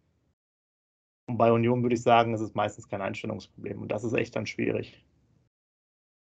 und 1.27 1.39
bei 1.39 1.53
Union 1.53 1.83
würde 1.83 1.95
ich 1.95 2.03
sagen, 2.03 2.35
es 2.35 2.41
ist 2.41 2.55
meistens 2.55 2.89
kein 2.89 3.03
Einstellungsproblem 3.03 3.83
und 3.83 3.89
das 3.89 4.05
ist 4.05 4.13
echt 4.15 4.37
dann 4.37 4.47
schwierig. 4.47 5.05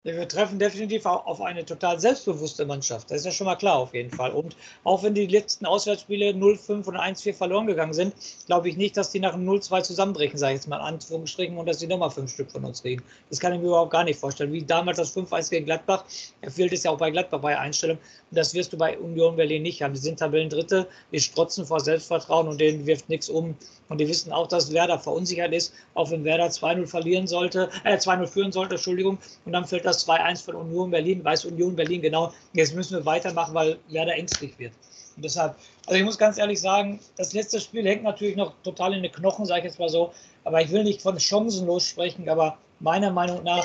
Wir 0.06 0.28
treffen 0.28 0.60
definitiv 0.60 1.08
auf 1.08 1.42
eine 1.42 1.66
total 1.66 2.00
selbstbewusste 2.00 2.64
Mannschaft. 2.64 3.10
Das 3.10 3.22
ist 3.22 3.26
ja 3.26 3.32
schon 3.32 3.46
mal 3.46 3.56
klar 3.56 3.78
auf 3.78 3.96
jeden 3.96 4.12
Fall. 4.12 4.30
Und 4.34 4.56
auch 4.84 5.02
wenn 5.02 5.16
die 5.16 5.26
letzten 5.26 5.66
Auswärtsspiele 5.66 6.30
0-5 6.30 6.86
und 6.86 6.96
1-4 6.96 7.34
verloren 7.34 7.66
gegangen 7.66 7.94
sind, 7.94 8.14
glaube 8.46 8.70
ich 8.70 8.78
nicht, 8.78 8.96
dass 8.98 9.10
die 9.10 9.20
nach 9.20 9.34
einem 9.34 9.50
0-2 9.50 9.82
zusammenbrechen, 9.82 10.38
sage 10.38 10.54
ich 10.54 10.60
jetzt 10.60 10.68
mal 10.68 10.78
in 10.78 10.84
Anführungsstrichen, 10.84 11.58
und 11.58 11.66
dass 11.66 11.80
die 11.80 11.88
nochmal 11.88 12.12
fünf 12.12 12.32
Stück 12.32 12.52
von 12.52 12.64
uns 12.66 12.84
kriegen. 12.84 13.02
Das 13.32 13.40
kann 13.40 13.52
ich 13.54 13.60
mir 13.60 13.66
überhaupt 13.66 13.90
gar 13.90 14.04
nicht 14.04 14.20
vorstellen. 14.20 14.54
Wie 14.54 14.62
damals 14.62 14.98
das 14.98 15.18
5-1 15.18 15.50
gegen 15.50 15.66
Gladbach, 15.66 16.06
er 16.42 16.52
fehlt 16.52 16.72
es 16.72 16.84
ja 16.84 16.92
auch 16.92 17.00
bei 17.00 17.10
Gladbach 17.10 17.40
bei 17.40 17.58
Einstellung. 17.58 17.98
Und 18.30 18.38
das 18.38 18.54
wirst 18.54 18.74
du 18.74 18.78
bei 18.78 19.00
Union 19.00 19.36
Berlin 19.36 19.64
nicht 19.64 19.82
haben. 19.82 19.96
Die 19.96 20.00
sind 20.00 20.20
Tabellendritte, 20.20 20.88
die 21.12 21.20
strotzen 21.20 21.66
vor 21.66 21.80
Selbstvertrauen 21.80 22.48
und 22.48 22.62
denen 22.62 22.86
wirft 22.86 23.10
nichts 23.10 23.28
um. 23.28 23.58
Und 23.90 24.00
die 24.00 24.08
wissen 24.08 24.32
auch, 24.32 24.48
dass 24.48 24.72
Werder 24.72 25.00
verunsichert 25.00 25.52
ist, 25.52 25.74
auch 25.96 26.12
wenn 26.12 26.24
Werder 26.24 26.48
2-0 26.48 26.86
verlieren 26.86 27.26
sollte, 27.26 27.70
äh 27.84 27.98
2-0 27.98 28.28
führen 28.28 28.52
sollte, 28.52 28.76
Entschuldigung, 28.76 29.18
und 29.46 29.54
dann 29.54 29.66
fällt 29.66 29.86
das 29.86 29.95
2-1 29.96 30.44
von 30.44 30.56
Union 30.56 30.92
Berlin, 30.92 31.24
weiß 31.24 31.46
Union 31.46 31.75
Berlin 31.75 32.02
genau, 32.02 32.34
jetzt 32.54 32.75
müssen 32.75 32.98
wir 32.98 33.06
weitermachen, 33.06 33.54
weil 33.54 33.78
Werder 33.90 34.14
ängstlich 34.16 34.58
wird. 34.60 34.74
Und 35.16 35.24
deshalb, 35.24 35.56
also 35.86 35.98
ich 35.98 36.04
muss 36.04 36.18
ganz 36.18 36.38
ehrlich 36.38 36.60
sagen, 36.60 37.00
das 37.18 37.34
letzte 37.34 37.60
Spiel 37.60 37.86
hängt 37.86 38.04
natürlich 38.04 38.36
noch 38.36 38.54
total 38.64 38.94
in 38.94 39.04
den 39.04 39.12
Knochen, 39.12 39.46
sage 39.46 39.62
ich 39.62 39.66
jetzt 39.66 39.80
mal 39.80 39.90
so, 39.90 40.12
aber 40.44 40.62
ich 40.62 40.72
will 40.72 40.84
nicht 40.84 41.02
von 41.02 41.20
chancenlos 41.20 41.88
sprechen, 41.88 42.28
aber 42.28 42.58
meiner 42.80 43.12
Meinung 43.12 43.44
nach, 43.44 43.64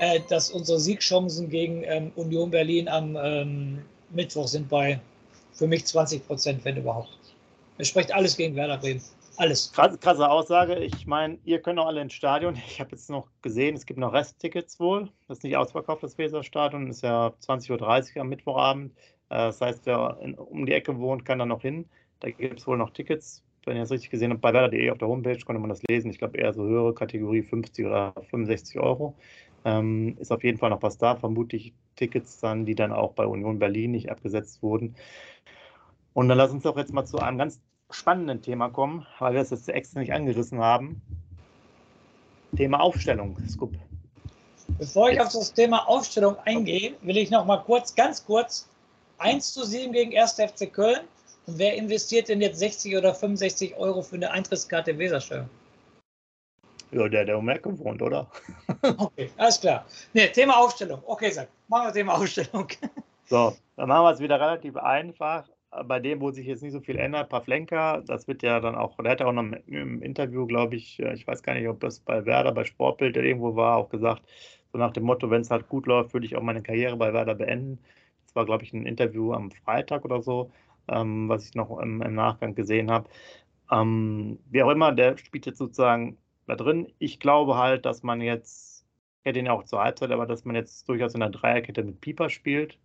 äh, 0.00 0.20
dass 0.28 0.50
unsere 0.50 0.78
Siegchancen 0.78 1.50
gegen 1.50 1.82
ähm, 1.84 2.12
Union 2.16 2.50
Berlin 2.50 2.88
am 2.88 3.16
ähm, 3.16 3.84
Mittwoch 4.10 4.48
sind 4.48 4.68
bei 4.68 5.00
für 5.52 5.66
mich 5.66 5.84
20 5.84 6.26
Prozent, 6.26 6.64
wenn 6.64 6.76
überhaupt. 6.76 7.10
Es 7.78 7.88
spricht 7.88 8.12
alles 8.12 8.36
gegen 8.36 8.54
Werder 8.54 8.78
Bremen. 8.78 9.02
Alles. 9.36 9.72
Krasse, 9.72 9.98
krasse 9.98 10.30
Aussage. 10.30 10.76
Ich 10.76 11.06
meine, 11.06 11.38
ihr 11.44 11.60
könnt 11.60 11.78
auch 11.78 11.86
alle 11.86 12.02
ins 12.02 12.12
Stadion. 12.12 12.54
Ich 12.66 12.80
habe 12.80 12.90
jetzt 12.92 13.08
noch 13.08 13.28
gesehen, 13.40 13.74
es 13.74 13.86
gibt 13.86 13.98
noch 13.98 14.12
Resttickets 14.12 14.78
wohl. 14.78 15.10
Das 15.26 15.38
ist 15.38 15.44
nicht 15.44 15.56
ausverkauft, 15.56 16.02
das 16.02 16.18
Weserstadion. 16.18 16.88
Ist 16.88 17.02
ja 17.02 17.28
20.30 17.40 18.16
Uhr 18.16 18.20
am 18.20 18.28
Mittwochabend. 18.28 18.92
Äh, 19.30 19.36
das 19.36 19.60
heißt, 19.60 19.86
wer 19.86 20.18
um 20.38 20.66
die 20.66 20.72
Ecke 20.72 20.98
wohnt, 20.98 21.24
kann 21.24 21.38
da 21.38 21.46
noch 21.46 21.62
hin. 21.62 21.86
Da 22.20 22.30
gibt 22.30 22.60
es 22.60 22.66
wohl 22.66 22.76
noch 22.76 22.90
Tickets. 22.90 23.42
Wenn 23.64 23.76
ihr 23.76 23.82
das 23.82 23.90
richtig 23.90 24.10
gesehen 24.10 24.32
habt, 24.32 24.42
bei 24.42 24.52
werder.de 24.52 24.90
auf 24.90 24.98
der 24.98 25.08
Homepage 25.08 25.38
konnte 25.38 25.60
man 25.60 25.70
das 25.70 25.82
lesen. 25.88 26.10
Ich 26.10 26.18
glaube, 26.18 26.36
eher 26.36 26.52
so 26.52 26.64
höhere 26.64 26.94
Kategorie 26.94 27.42
50 27.42 27.86
oder 27.86 28.12
65 28.30 28.80
Euro. 28.80 29.14
Ähm, 29.64 30.16
ist 30.18 30.32
auf 30.32 30.44
jeden 30.44 30.58
Fall 30.58 30.70
noch 30.70 30.82
was 30.82 30.98
da. 30.98 31.16
Vermutlich 31.16 31.72
Tickets 31.96 32.40
dann, 32.40 32.66
die 32.66 32.74
dann 32.74 32.92
auch 32.92 33.12
bei 33.14 33.24
Union 33.24 33.58
Berlin 33.58 33.92
nicht 33.92 34.10
abgesetzt 34.10 34.62
wurden. 34.62 34.94
Und 36.12 36.28
dann 36.28 36.36
lass 36.36 36.50
uns 36.50 36.64
doch 36.64 36.76
jetzt 36.76 36.92
mal 36.92 37.04
zu 37.06 37.18
einem 37.18 37.38
ganz 37.38 37.60
spannenden 37.94 38.42
Thema 38.42 38.68
kommen, 38.68 39.06
weil 39.18 39.34
wir 39.34 39.40
es 39.40 39.50
jetzt 39.50 39.68
extra 39.68 40.00
nicht 40.00 40.12
angerissen 40.12 40.58
haben. 40.60 41.00
Thema 42.56 42.80
Aufstellung, 42.80 43.36
Scoop. 43.48 43.74
Bevor 44.78 45.10
ich 45.10 45.20
auf 45.20 45.32
das 45.32 45.52
Thema 45.52 45.88
Aufstellung 45.88 46.36
eingehe, 46.44 46.94
will 47.02 47.16
ich 47.16 47.30
noch 47.30 47.44
mal 47.44 47.58
kurz, 47.58 47.94
ganz 47.94 48.24
kurz, 48.24 48.68
1 49.18 49.52
zu 49.52 49.64
7 49.64 49.92
gegen 49.92 50.16
1. 50.16 50.34
FC 50.34 50.72
Köln. 50.72 51.00
Und 51.46 51.58
wer 51.58 51.74
investiert 51.74 52.28
denn 52.28 52.40
jetzt 52.40 52.58
60 52.58 52.96
oder 52.96 53.14
65 53.14 53.76
Euro 53.76 54.02
für 54.02 54.16
eine 54.16 54.30
Eintrittskarte 54.30 54.96
Wesersteuer? 54.96 55.48
Ja, 56.92 57.08
der, 57.08 57.24
der 57.24 57.38
um 57.38 57.48
Ecke 57.48 57.76
wohnt, 57.78 58.02
oder? 58.02 58.30
okay, 58.98 59.30
alles 59.38 59.60
klar. 59.60 59.86
Ne, 60.12 60.30
Thema 60.30 60.58
Aufstellung. 60.58 61.02
Okay, 61.06 61.30
sag, 61.30 61.48
machen 61.68 61.86
wir 61.88 61.92
Thema 61.92 62.14
Aufstellung. 62.18 62.68
so, 63.26 63.56
dann 63.76 63.88
machen 63.88 64.04
wir 64.04 64.12
es 64.12 64.20
wieder 64.20 64.38
relativ 64.38 64.76
einfach 64.76 65.44
bei 65.86 66.00
dem, 66.00 66.20
wo 66.20 66.30
sich 66.30 66.46
jetzt 66.46 66.62
nicht 66.62 66.72
so 66.72 66.80
viel 66.80 66.98
ändert, 66.98 67.30
Pavlenka, 67.30 68.02
das 68.02 68.28
wird 68.28 68.42
ja 68.42 68.60
dann 68.60 68.74
auch, 68.74 68.96
der 68.98 69.12
hat 69.12 69.20
ja 69.20 69.26
auch 69.26 69.32
noch 69.32 69.44
im 69.66 70.02
Interview, 70.02 70.46
glaube 70.46 70.76
ich, 70.76 71.00
äh, 71.00 71.14
ich 71.14 71.26
weiß 71.26 71.42
gar 71.42 71.54
nicht, 71.54 71.68
ob 71.68 71.80
das 71.80 72.00
bei 72.00 72.24
Werder, 72.26 72.52
bei 72.52 72.64
Sportbild 72.64 73.16
irgendwo 73.16 73.56
war, 73.56 73.76
auch 73.76 73.88
gesagt, 73.88 74.22
so 74.72 74.78
nach 74.78 74.92
dem 74.92 75.04
Motto, 75.04 75.30
wenn 75.30 75.42
es 75.42 75.50
halt 75.50 75.68
gut 75.68 75.86
läuft, 75.86 76.12
würde 76.14 76.26
ich 76.26 76.36
auch 76.36 76.42
meine 76.42 76.62
Karriere 76.62 76.96
bei 76.96 77.12
Werder 77.12 77.34
beenden. 77.34 77.78
Das 78.26 78.34
war, 78.36 78.44
glaube 78.46 78.64
ich, 78.64 78.72
ein 78.72 78.86
Interview 78.86 79.32
am 79.32 79.50
Freitag 79.50 80.04
oder 80.04 80.22
so, 80.22 80.50
ähm, 80.88 81.28
was 81.28 81.46
ich 81.46 81.54
noch 81.54 81.78
im, 81.78 82.02
im 82.02 82.14
Nachgang 82.14 82.54
gesehen 82.54 82.90
habe. 82.90 83.08
Ähm, 83.70 84.38
wie 84.50 84.62
auch 84.62 84.70
immer, 84.70 84.92
der 84.92 85.16
spielt 85.18 85.46
jetzt 85.46 85.58
sozusagen 85.58 86.18
da 86.46 86.56
drin. 86.56 86.92
Ich 86.98 87.20
glaube 87.20 87.56
halt, 87.56 87.86
dass 87.86 88.02
man 88.02 88.20
jetzt, 88.20 88.86
ich 89.20 89.26
hätte 89.26 89.38
ihn 89.40 89.46
ja 89.46 89.52
auch 89.52 89.64
zur 89.64 89.80
Halbzeit, 89.82 90.10
aber 90.10 90.26
dass 90.26 90.44
man 90.44 90.56
jetzt 90.56 90.88
durchaus 90.88 91.14
in 91.14 91.20
der 91.20 91.30
Dreierkette 91.30 91.82
mit 91.84 92.00
Pieper 92.00 92.28
spielt. 92.30 92.78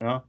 Ja, 0.00 0.24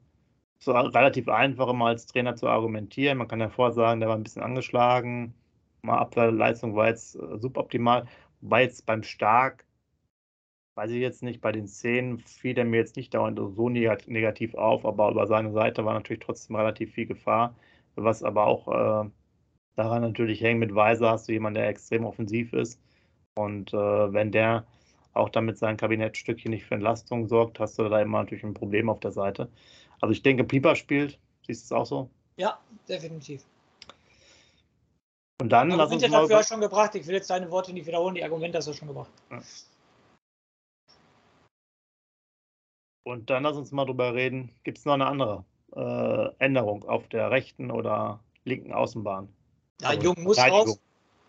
so 0.63 0.72
relativ 0.72 1.27
einfach 1.29 1.67
immer 1.70 1.88
als 1.88 2.05
Trainer 2.05 2.36
zu 2.36 2.48
argumentieren. 2.48 3.17
Man 3.17 3.27
kann 3.27 3.39
ja 3.39 3.50
vorsagen, 3.50 4.00
der 4.00 4.10
war 4.10 4.15
ein 4.15 4.24
bisschen 4.24 4.43
angeschlagen, 4.43 5.34
mal 5.82 6.00
Abwehrleistung 6.00 6.75
war 6.75 6.88
jetzt 6.88 7.15
äh, 7.15 7.38
suboptimal, 7.39 8.05
wobei 8.41 8.63
jetzt 8.63 8.86
beim 8.86 9.03
Stark, 9.03 9.65
weiß 10.75 10.91
ich 10.91 11.01
jetzt 11.01 11.24
nicht, 11.24 11.41
bei 11.41 11.51
den 11.51 11.67
Szenen 11.67 12.20
fiel 12.20 12.58
er 12.58 12.65
mir 12.65 12.77
jetzt 12.77 12.96
nicht 12.96 13.13
dauernd 13.13 13.39
so 13.39 13.70
negativ 13.70 14.55
auf, 14.55 14.86
aber 14.86 15.12
über 15.12 15.27
seine 15.27 15.51
Seite 15.51 15.86
war 15.86 15.93
natürlich 15.93 16.24
trotzdem 16.24 16.55
relativ 16.55 16.93
viel 16.93 17.05
Gefahr, 17.05 17.55
was 17.96 18.24
aber 18.24 18.46
auch 18.48 18.67
äh, 18.67 19.10
daran 19.75 20.01
natürlich 20.01 20.41
hängt, 20.41 20.60
mit 20.60 20.74
Weiser 20.75 21.12
hast 21.12 21.27
du 21.27 21.34
jemanden, 21.34 21.55
der 21.60 21.70
extrem 21.70 22.05
offensiv 22.05 22.53
ist 22.53 22.79
und 23.36 23.74
äh, 23.74 24.13
wenn 24.13 24.32
der 24.32 24.65
auch 25.13 25.29
damit 25.29 25.58
sein 25.58 25.77
Kabinettstückchen 25.77 26.51
nicht 26.51 26.65
für 26.65 26.75
Entlastung 26.75 27.27
sorgt, 27.27 27.60
hast 27.60 27.77
du 27.77 27.88
da 27.88 28.01
immer 28.01 28.20
natürlich 28.20 28.43
ein 28.43 28.53
Problem 28.53 28.89
auf 28.89 29.00
der 29.00 29.12
Seite. 29.12 29.50
Also 30.03 30.12
ich 30.12 30.22
denke, 30.22 30.43
Pieper 30.43 30.75
spielt. 30.75 31.17
Siehst 31.48 31.72
du 31.72 31.75
es 31.75 31.81
auch 31.81 31.86
so? 31.86 32.10
Ja, 32.36 32.60
definitiv. 32.89 33.45
Und 35.41 35.48
dann 35.48 35.69
lass 35.69 35.93
uns 35.93 36.01
mal 36.10 36.27
dafür 36.27 36.43
schon 36.43 36.60
gebracht. 36.60 36.93
Ich 36.95 37.07
will 37.07 37.15
jetzt 37.15 37.29
deine 37.29 37.50
Worte 37.50 37.72
nicht 37.72 37.88
wiederholen. 37.88 38.13
Die 38.13 38.24
Argumente 38.24 38.57
hast 38.57 38.67
du 38.67 38.74
schon 38.74 38.89
gebracht. 38.89 39.10
Ja. 39.31 39.41
Und 43.05 43.29
dann 43.29 43.43
lass 43.43 43.55
uns 43.55 43.72
mal 43.72 43.86
drüber 43.86 44.13
reden. 44.13 44.53
Gibt 44.65 44.79
es 44.79 44.83
noch 44.83 44.95
eine 44.95 45.05
andere 45.05 45.45
äh, 45.74 46.36
Änderung 46.43 46.83
auf 46.83 47.07
der 47.07 47.31
rechten 47.31 47.72
oder 47.72 48.19
linken 48.43 48.74
Außenbahn? 48.74 49.29
Ja, 49.79 49.88
also, 49.88 50.01
Jung 50.01 50.22
muss 50.22 50.38
raus. 50.38 50.81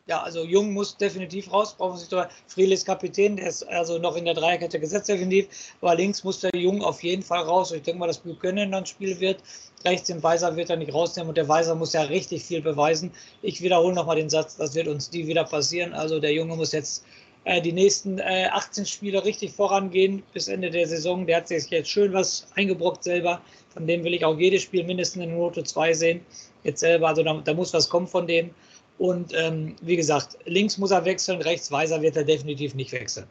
Ja, 0.07 0.23
also 0.23 0.45
Jung 0.45 0.75
muss 0.75 0.99
definitiv 0.99 1.51
raus, 1.51 1.75
brauchen 1.79 1.97
sich 1.97 2.11
drüber. 2.11 2.29
Friedel 2.47 2.73
ist 2.73 2.85
Kapitän, 2.85 3.37
der 3.37 3.47
ist 3.47 3.67
also 3.69 3.97
noch 3.97 4.17
in 4.17 4.27
der 4.27 4.35
Dreierkette 4.35 4.79
gesetzt, 4.79 5.09
definitiv. 5.09 5.49
Aber 5.81 5.95
links 5.95 6.23
muss 6.23 6.41
der 6.41 6.55
Jung 6.55 6.83
auf 6.83 7.03
jeden 7.03 7.23
Fall 7.23 7.43
raus. 7.43 7.73
Ich 7.73 7.81
denke 7.81 8.01
mal, 8.01 8.07
dass 8.07 8.19
Buchanan 8.19 8.71
dann 8.73 8.85
Spiel 8.85 9.19
wird. 9.19 9.43
Rechts 9.83 10.09
den 10.09 10.23
Weiser 10.23 10.57
wird 10.57 10.69
er 10.69 10.77
nicht 10.77 10.93
rausnehmen 10.93 11.31
und 11.31 11.39
der 11.39 11.49
Weiser 11.49 11.75
muss 11.75 11.95
ja 11.95 12.03
richtig 12.03 12.45
viel 12.45 12.61
beweisen. 12.61 13.13
Ich 13.41 13.63
wiederhole 13.63 13.95
nochmal 13.95 14.17
den 14.17 14.29
Satz, 14.29 14.57
das 14.59 14.75
wird 14.75 14.89
uns 14.89 15.11
nie 15.11 15.27
wieder 15.27 15.45
passieren. 15.45 15.95
Also 15.95 16.21
der 16.21 16.35
Junge 16.35 16.55
muss 16.55 16.73
jetzt 16.73 17.07
äh, 17.45 17.63
die 17.63 17.73
nächsten 17.73 18.19
äh, 18.19 18.49
18 18.53 18.85
Spiele 18.85 19.25
richtig 19.25 19.53
vorangehen 19.53 20.23
bis 20.35 20.49
Ende 20.49 20.71
der 20.71 20.87
Saison. 20.87 21.27
Der 21.27 21.39
hat 21.39 21.49
sich 21.49 21.71
jetzt 21.71 21.89
schön 21.89 22.13
was 22.13 22.47
eingebrockt 22.57 23.05
selber. 23.05 23.41
Von 23.71 23.87
dem 23.87 24.05
will 24.05 24.13
ich 24.13 24.25
auch 24.27 24.39
jedes 24.39 24.65
Spiel 24.65 24.85
mindestens 24.85 25.25
in 25.25 25.35
Note 25.35 25.65
2 25.65 25.95
sehen. 25.95 26.21
Jetzt 26.63 26.81
selber, 26.81 27.09
also 27.09 27.23
da, 27.23 27.41
da 27.43 27.55
muss 27.55 27.73
was 27.73 27.89
kommen 27.89 28.07
von 28.07 28.27
dem. 28.27 28.51
Und 28.99 29.33
ähm, 29.35 29.77
wie 29.83 29.97
gesagt, 29.97 30.39
links 30.45 30.79
muss 30.79 30.91
er 30.91 31.05
wechseln, 31.05 31.41
rechts 31.43 31.71
Weiser 31.71 32.01
wird 32.01 32.17
er 32.17 32.25
definitiv 32.25 32.75
nicht 32.75 32.93
wechseln. 32.93 33.27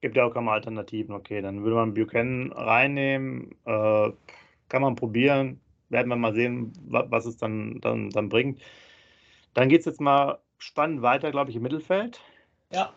Gibt 0.00 0.16
ja 0.16 0.24
auch 0.24 0.34
keine 0.34 0.50
Alternativen. 0.50 1.14
Okay, 1.14 1.40
dann 1.40 1.62
würde 1.62 1.76
man 1.76 1.94
Buchanan 1.94 2.50
reinnehmen. 2.52 3.54
Äh, 3.66 4.10
kann 4.68 4.82
man 4.82 4.96
probieren. 4.96 5.60
Werden 5.90 6.08
wir 6.08 6.16
mal 6.16 6.34
sehen, 6.34 6.72
was, 6.88 7.04
was 7.10 7.26
es 7.26 7.36
dann, 7.36 7.80
dann, 7.80 8.10
dann 8.10 8.28
bringt. 8.28 8.60
Dann 9.54 9.68
geht 9.68 9.80
es 9.80 9.86
jetzt 9.86 10.00
mal 10.00 10.38
spannend 10.58 11.02
weiter, 11.02 11.30
glaube 11.30 11.50
ich, 11.50 11.56
im 11.56 11.62
Mittelfeld. 11.62 12.20
Ja. 12.72 12.92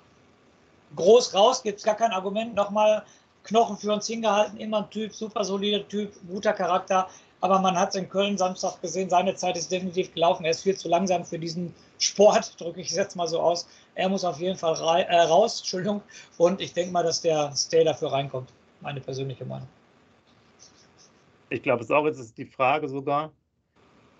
Groß 0.95 1.33
raus, 1.33 1.61
gibt 1.61 1.79
es 1.79 1.83
gar 1.83 1.95
kein 1.95 2.11
Argument. 2.11 2.55
Nochmal 2.55 3.03
Knochen 3.43 3.77
für 3.77 3.91
uns 3.93 4.07
hingehalten, 4.07 4.57
immer 4.57 4.83
ein 4.83 4.89
Typ, 4.89 5.13
super 5.13 5.43
solider 5.43 5.87
Typ, 5.87 6.11
guter 6.27 6.53
Charakter. 6.53 7.07
Aber 7.41 7.59
man 7.59 7.77
hat 7.77 7.89
es 7.89 7.95
in 7.95 8.09
Köln 8.09 8.37
Samstag 8.37 8.81
gesehen, 8.81 9.09
seine 9.09 9.35
Zeit 9.35 9.57
ist 9.57 9.71
definitiv 9.71 10.13
gelaufen. 10.13 10.45
Er 10.45 10.51
ist 10.51 10.63
viel 10.63 10.75
zu 10.75 10.87
langsam 10.87 11.25
für 11.25 11.37
diesen 11.37 11.73
Sport, 11.99 12.59
drücke 12.59 12.81
ich 12.81 12.89
es 12.89 12.95
jetzt 12.95 13.15
mal 13.15 13.27
so 13.27 13.39
aus. 13.39 13.67
Er 13.95 14.09
muss 14.09 14.23
auf 14.23 14.39
jeden 14.39 14.57
Fall 14.57 14.75
äh, 14.75 15.21
raus, 15.21 15.59
Entschuldigung. 15.59 16.01
Und 16.37 16.61
ich 16.61 16.73
denke 16.73 16.91
mal, 16.91 17.03
dass 17.03 17.21
der 17.21 17.51
Stay 17.55 17.83
dafür 17.83 18.11
reinkommt. 18.11 18.51
Meine 18.81 19.01
persönliche 19.01 19.45
Meinung. 19.45 19.67
Ich 21.49 21.61
glaube, 21.61 21.81
es 21.81 21.89
ist 21.89 21.95
auch 21.95 22.05
jetzt 22.05 22.19
ist 22.19 22.37
die 22.37 22.45
Frage 22.45 22.89
sogar. 22.89 23.31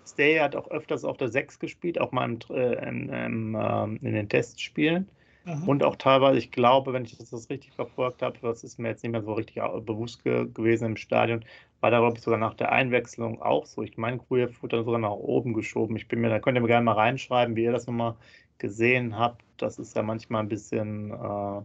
Stay 0.06 0.38
hat 0.38 0.54
auch 0.54 0.68
öfters 0.70 1.04
auf 1.04 1.16
der 1.16 1.28
6 1.28 1.58
gespielt, 1.58 2.00
auch 2.00 2.12
mal 2.12 2.24
im, 2.24 2.38
äh, 2.50 2.88
in, 2.88 3.08
in, 3.08 3.56
ähm, 3.60 3.98
in 4.02 4.12
den 4.12 4.28
Testspielen. 4.28 5.08
Mhm. 5.46 5.68
Und 5.68 5.84
auch 5.84 5.96
teilweise, 5.96 6.38
ich 6.38 6.50
glaube, 6.50 6.92
wenn 6.92 7.04
ich 7.04 7.16
das 7.16 7.50
richtig 7.50 7.72
verfolgt 7.72 8.22
habe, 8.22 8.36
das 8.42 8.64
ist 8.64 8.78
mir 8.78 8.88
jetzt 8.88 9.02
nicht 9.02 9.12
mehr 9.12 9.22
so 9.22 9.32
richtig 9.32 9.62
bewusst 9.84 10.24
ge 10.24 10.48
gewesen 10.52 10.86
im 10.86 10.96
Stadion, 10.96 11.44
war 11.80 11.90
da, 11.90 11.98
glaube 12.00 12.16
ich, 12.16 12.22
sogar 12.22 12.38
nach 12.38 12.54
der 12.54 12.72
Einwechslung 12.72 13.42
auch 13.42 13.66
so. 13.66 13.82
Ich 13.82 13.96
meine, 13.96 14.18
Grujew 14.18 14.50
wurde 14.62 14.76
dann 14.76 14.84
sogar 14.84 15.00
nach 15.00 15.10
oben 15.10 15.54
geschoben. 15.54 15.96
Ich 15.96 16.08
bin 16.08 16.20
mir, 16.20 16.28
da 16.30 16.40
könnt 16.40 16.56
ihr 16.56 16.60
mir 16.62 16.68
gerne 16.68 16.84
mal 16.84 16.92
reinschreiben, 16.92 17.56
wie 17.56 17.64
ihr 17.64 17.72
das 17.72 17.86
nochmal 17.86 18.16
gesehen 18.58 19.18
habt. 19.18 19.44
Das 19.58 19.78
ist 19.78 19.94
ja 19.96 20.02
manchmal 20.02 20.42
ein 20.42 20.48
bisschen 20.48 21.10
äh, 21.12 21.62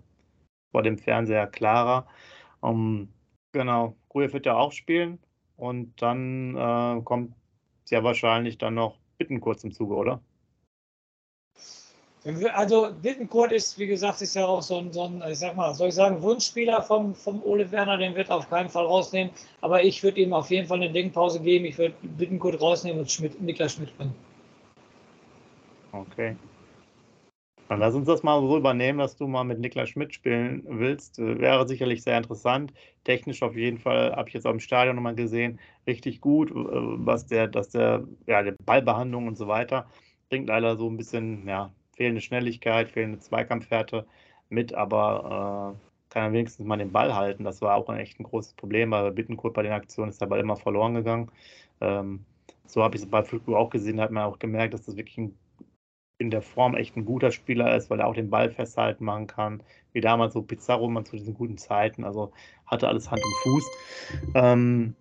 vor 0.72 0.84
dem 0.84 0.98
Fernseher 0.98 1.48
klarer. 1.48 2.08
Um, 2.62 3.10
genau, 3.54 3.96
Grujew 4.10 4.34
wird 4.34 4.46
ja 4.46 4.56
auch 4.58 4.72
spielen 4.72 5.20
und 5.58 6.02
dann 6.02 6.56
äh, 6.56 7.02
kommt 7.04 7.36
ja 7.90 8.04
wahrscheinlich 8.04 8.58
dann 8.58 8.76
noch 8.76 9.00
Bitten 9.18 9.42
kurz 9.42 9.64
im 9.64 9.72
Zuge, 9.72 9.96
oder? 9.96 10.22
Also 12.54 12.90
Wittenkurt 13.02 13.52
ist, 13.52 13.80
wie 13.80 13.88
gesagt, 13.88 14.22
ist 14.22 14.36
ja 14.36 14.46
auch 14.46 14.62
so 14.62 14.78
ein, 14.78 14.94
so 14.94 15.06
ein, 15.06 15.24
ich 15.28 15.40
sag 15.40 15.56
mal, 15.56 15.74
soll 15.74 15.90
ich 15.90 15.96
sagen, 15.96 16.22
Wunschspieler 16.22 16.84
vom, 16.84 17.16
vom 17.16 17.42
Ole 17.44 17.72
Werner, 17.72 17.98
den 17.98 18.14
wird 18.14 18.30
er 18.30 18.36
auf 18.36 18.50
keinen 18.50 18.70
Fall 18.70 18.86
rausnehmen. 18.86 19.32
Aber 19.62 19.84
ich 19.84 20.04
würde 20.04 20.22
ihm 20.22 20.32
auf 20.32 20.52
jeden 20.52 20.68
Fall 20.68 20.78
eine 20.78 20.92
Denkpause 20.92 21.40
geben. 21.40 21.66
Ich 21.66 21.80
würde 21.80 21.96
Wittenkurt 22.18 22.62
rausnehmen 22.62 23.00
und 23.00 23.10
Schmidt, 23.10 23.42
Niklas 23.42 23.74
Schmidt 23.74 23.98
bringen. 23.98 24.14
Okay. 25.94 26.36
Dann 27.70 27.80
lass 27.80 27.96
uns 27.96 28.06
das 28.06 28.22
mal 28.22 28.40
so 28.42 28.58
übernehmen, 28.58 29.00
dass 29.00 29.16
du 29.16 29.28
mal 29.28 29.44
mit 29.44 29.60
Niklas 29.60 29.90
Schmidt 29.90 30.14
spielen 30.14 30.62
willst. 30.68 31.18
Äh, 31.18 31.40
wäre 31.40 31.68
sicherlich 31.68 32.04
sehr 32.04 32.18
interessant. 32.18 32.72
Technisch 33.04 33.42
auf 33.42 33.56
jeden 33.56 33.80
Fall, 33.80 34.16
habe 34.16 34.28
ich 34.28 34.36
jetzt 34.36 34.46
auch 34.46 34.52
im 34.52 34.60
Stadion 34.60 34.96
nochmal 34.96 35.16
gesehen, 35.16 35.58
richtig 35.88 36.22
gut, 36.22 36.52
äh, 36.52 36.54
was 36.56 37.26
der, 37.26 37.48
dass 37.48 37.70
der, 37.70 38.04
ja, 38.28 38.44
die 38.44 38.54
Ballbehandlung 38.64 39.26
und 39.26 39.38
so 39.38 39.48
weiter 39.48 39.88
bringt 40.30 40.48
leider 40.48 40.78
so 40.78 40.90
ein 40.90 40.98
bisschen, 40.98 41.48
ja, 41.48 41.72
fehlende 42.02 42.22
Schnelligkeit, 42.22 42.90
fehlende 42.90 43.20
Zweikampfwerte 43.20 44.08
mit, 44.50 44.74
aber 44.74 45.76
äh, 45.78 46.12
kann 46.12 46.24
er 46.24 46.34
wenigstens 46.34 46.66
mal 46.66 46.78
den 46.78 46.92
Ball 46.92 47.14
halten. 47.14 47.44
Das 47.44 47.62
war 47.62 47.76
auch 47.76 47.90
ein 47.90 48.00
echt 48.00 48.20
ein 48.20 48.24
großes 48.24 48.54
Problem, 48.54 48.90
weil 48.90 49.12
Bittenkurt 49.12 49.54
bei 49.54 49.62
den 49.62 49.72
Aktionen 49.72 50.10
ist 50.10 50.20
der 50.20 50.26
Ball 50.26 50.40
immer 50.40 50.56
verloren 50.56 50.96
gegangen. 50.96 51.30
Ähm, 51.80 52.26
so 52.66 52.82
habe 52.82 52.96
ich 52.96 53.04
es 53.04 53.08
bei 53.08 53.22
Füllkrug 53.22 53.54
auch 53.54 53.70
gesehen, 53.70 54.02
hat 54.02 54.10
man 54.10 54.24
auch 54.24 54.40
gemerkt, 54.40 54.74
dass 54.74 54.86
das 54.86 54.98
wirklich 54.98 55.20
ein, 55.20 55.38
in 56.18 56.32
der 56.32 56.42
Form 56.42 56.74
echt 56.76 56.98
ein 56.98 57.06
guter 57.06 57.32
Spieler 57.32 57.76
ist, 57.76 57.92
weil 57.92 58.00
er 58.00 58.08
auch 58.08 58.16
den 58.16 58.32
Ball 58.32 58.50
festhalten 58.50 59.06
machen 59.06 59.28
kann. 59.28 59.62
Wie 59.94 60.02
damals 60.02 60.34
so 60.34 60.42
Pizarro 60.42 60.90
man 60.90 61.06
zu 61.06 61.18
diesen 61.18 61.36
guten 61.36 61.60
Zeiten, 61.60 62.04
also 62.04 62.32
hatte 62.66 62.88
alles 62.88 63.12
Hand 63.12 63.22
und 63.24 63.36
Fuß. 63.44 63.72
Ähm, 64.34 64.96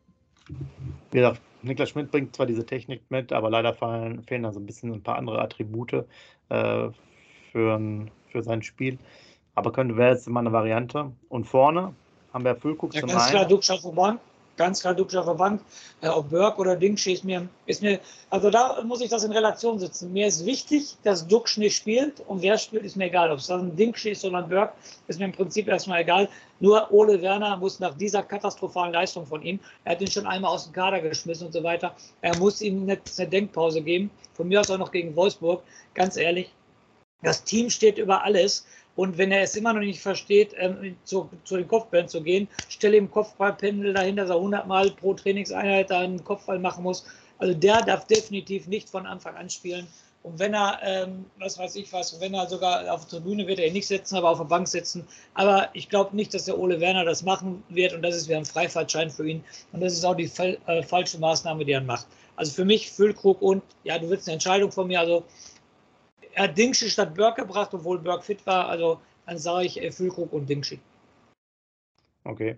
wie 1.12 1.16
gesagt, 1.16 1.40
Niklas 1.62 1.90
Schmidt 1.90 2.10
bringt 2.10 2.34
zwar 2.34 2.46
diese 2.46 2.64
Technik 2.64 3.02
mit, 3.10 3.32
aber 3.32 3.50
leider 3.50 3.74
fallen, 3.74 4.22
fehlen 4.24 4.42
da 4.42 4.52
so 4.52 4.60
ein 4.60 4.66
bisschen 4.66 4.92
ein 4.92 5.02
paar 5.02 5.16
andere 5.16 5.40
Attribute 5.40 5.92
äh, 6.48 6.88
für, 7.52 8.06
für 8.28 8.42
sein 8.42 8.62
Spiel. 8.62 8.98
Aber 9.54 9.72
könnte 9.72 9.96
wäre 9.96 10.12
jetzt 10.12 10.26
immer 10.26 10.40
eine 10.40 10.52
Variante. 10.52 11.12
Und 11.28 11.44
vorne 11.44 11.94
haben 12.32 12.44
wir 12.44 12.56
Füllkuck 12.56 12.94
ja, 12.94 13.00
zum 13.00 13.10
ganz 13.10 13.22
einen. 13.24 13.30
Klar, 13.30 13.48
Duxch 13.48 13.70
auf. 13.70 14.18
Ganz 14.60 14.82
klar 14.82 14.94
Duxch 14.94 15.16
auf 15.16 15.24
der 15.24 15.36
Bank. 15.36 15.62
Äh, 16.02 16.08
ob 16.08 16.28
Burke 16.28 16.60
oder 16.60 16.76
Dingschi 16.76 17.14
ist 17.14 17.24
mir, 17.24 17.48
ist 17.64 17.80
mir, 17.80 17.98
also 18.28 18.50
da 18.50 18.82
muss 18.82 19.00
ich 19.00 19.08
das 19.08 19.24
in 19.24 19.32
Relation 19.32 19.78
setzen. 19.78 20.12
Mir 20.12 20.26
ist 20.26 20.44
wichtig, 20.44 20.98
dass 21.02 21.26
Duxch 21.26 21.56
nicht 21.56 21.74
spielt 21.74 22.20
und 22.26 22.42
wer 22.42 22.58
spielt, 22.58 22.84
ist 22.84 22.94
mir 22.94 23.06
egal. 23.06 23.32
Ob 23.32 23.38
es 23.38 23.46
dann 23.46 23.74
Dingschi 23.74 24.10
ist 24.10 24.22
oder 24.22 24.42
Burke, 24.42 24.74
ist 25.08 25.18
mir 25.18 25.24
im 25.24 25.32
Prinzip 25.32 25.66
erstmal 25.66 26.02
egal. 26.02 26.28
Nur 26.58 26.92
Ole 26.92 27.22
Werner 27.22 27.56
muss 27.56 27.80
nach 27.80 27.94
dieser 27.96 28.22
katastrophalen 28.22 28.92
Leistung 28.92 29.24
von 29.24 29.40
ihm, 29.40 29.58
er 29.84 29.92
hat 29.92 30.02
ihn 30.02 30.10
schon 30.10 30.26
einmal 30.26 30.52
aus 30.52 30.64
dem 30.64 30.74
Kader 30.74 31.00
geschmissen 31.00 31.46
und 31.46 31.54
so 31.54 31.62
weiter, 31.62 31.94
er 32.20 32.36
muss 32.36 32.60
ihm 32.60 32.82
eine, 32.82 33.00
eine 33.16 33.28
Denkpause 33.28 33.80
geben. 33.80 34.10
Von 34.34 34.48
mir 34.48 34.60
aus 34.60 34.70
auch 34.70 34.76
noch 34.76 34.92
gegen 34.92 35.16
Wolfsburg. 35.16 35.62
Ganz 35.94 36.18
ehrlich, 36.18 36.52
das 37.22 37.44
Team 37.44 37.70
steht 37.70 37.96
über 37.96 38.24
alles. 38.24 38.66
Und 38.96 39.18
wenn 39.18 39.32
er 39.32 39.42
es 39.42 39.56
immer 39.56 39.72
noch 39.72 39.80
nicht 39.80 40.00
versteht, 40.00 40.54
ähm, 40.58 40.96
zu, 41.04 41.28
zu, 41.44 41.56
den 41.56 41.68
Kopfbällen 41.68 42.08
zu 42.08 42.22
gehen, 42.22 42.48
stelle 42.68 42.96
ihm 42.96 43.10
Kopfballpendel 43.10 43.94
dahin, 43.94 44.16
dass 44.16 44.30
er 44.30 44.36
100 44.36 44.66
Mal 44.66 44.90
pro 44.90 45.14
Trainingseinheit 45.14 45.90
einen 45.92 46.22
Kopfball 46.24 46.58
machen 46.58 46.82
muss. 46.82 47.04
Also 47.38 47.54
der 47.54 47.82
darf 47.82 48.06
definitiv 48.06 48.66
nicht 48.66 48.90
von 48.90 49.06
Anfang 49.06 49.36
an 49.36 49.48
spielen. 49.48 49.86
Und 50.22 50.38
wenn 50.38 50.52
er, 50.52 50.78
ähm, 50.82 51.24
was 51.38 51.58
weiß 51.58 51.76
ich 51.76 51.90
was, 51.94 52.20
wenn 52.20 52.34
er 52.34 52.46
sogar 52.46 52.92
auf 52.92 53.06
der 53.06 53.20
Tribüne 53.20 53.46
wird 53.46 53.58
er 53.58 53.68
ihn 53.68 53.72
nicht 53.72 53.86
setzen, 53.86 54.16
aber 54.16 54.30
auf 54.30 54.38
der 54.38 54.44
Bank 54.44 54.68
sitzen. 54.68 55.06
Aber 55.32 55.70
ich 55.72 55.88
glaube 55.88 56.14
nicht, 56.14 56.34
dass 56.34 56.44
der 56.44 56.58
Ole 56.58 56.78
Werner 56.78 57.06
das 57.06 57.22
machen 57.22 57.62
wird 57.70 57.94
und 57.94 58.02
das 58.02 58.16
ist 58.16 58.28
wieder 58.28 58.36
ein 58.36 58.44
Freifahrtschein 58.44 59.10
für 59.10 59.26
ihn. 59.26 59.42
Und 59.72 59.80
das 59.80 59.94
ist 59.94 60.04
auch 60.04 60.14
die 60.14 60.30
äh, 60.66 60.82
falsche 60.82 61.18
Maßnahme, 61.18 61.64
die 61.64 61.72
er 61.72 61.80
macht. 61.80 62.06
Also 62.36 62.52
für 62.52 62.66
mich 62.66 62.90
Füllkrug 62.90 63.40
und, 63.40 63.62
ja, 63.84 63.98
du 63.98 64.10
willst 64.10 64.28
eine 64.28 64.34
Entscheidung 64.34 64.70
von 64.70 64.88
mir, 64.88 65.00
also 65.00 65.24
er 66.32 66.44
hat 66.44 66.58
Dingschi 66.58 66.88
statt 66.88 67.14
Burke 67.14 67.42
gebracht, 67.42 67.72
obwohl 67.74 67.98
Burke 67.98 68.24
fit 68.24 68.46
war, 68.46 68.68
also 68.68 69.00
dann 69.26 69.38
sage 69.38 69.66
ich 69.66 69.82
äh, 69.82 69.90
Füllkrug 69.90 70.32
und 70.32 70.48
Dingschi. 70.48 70.80
Okay. 72.24 72.56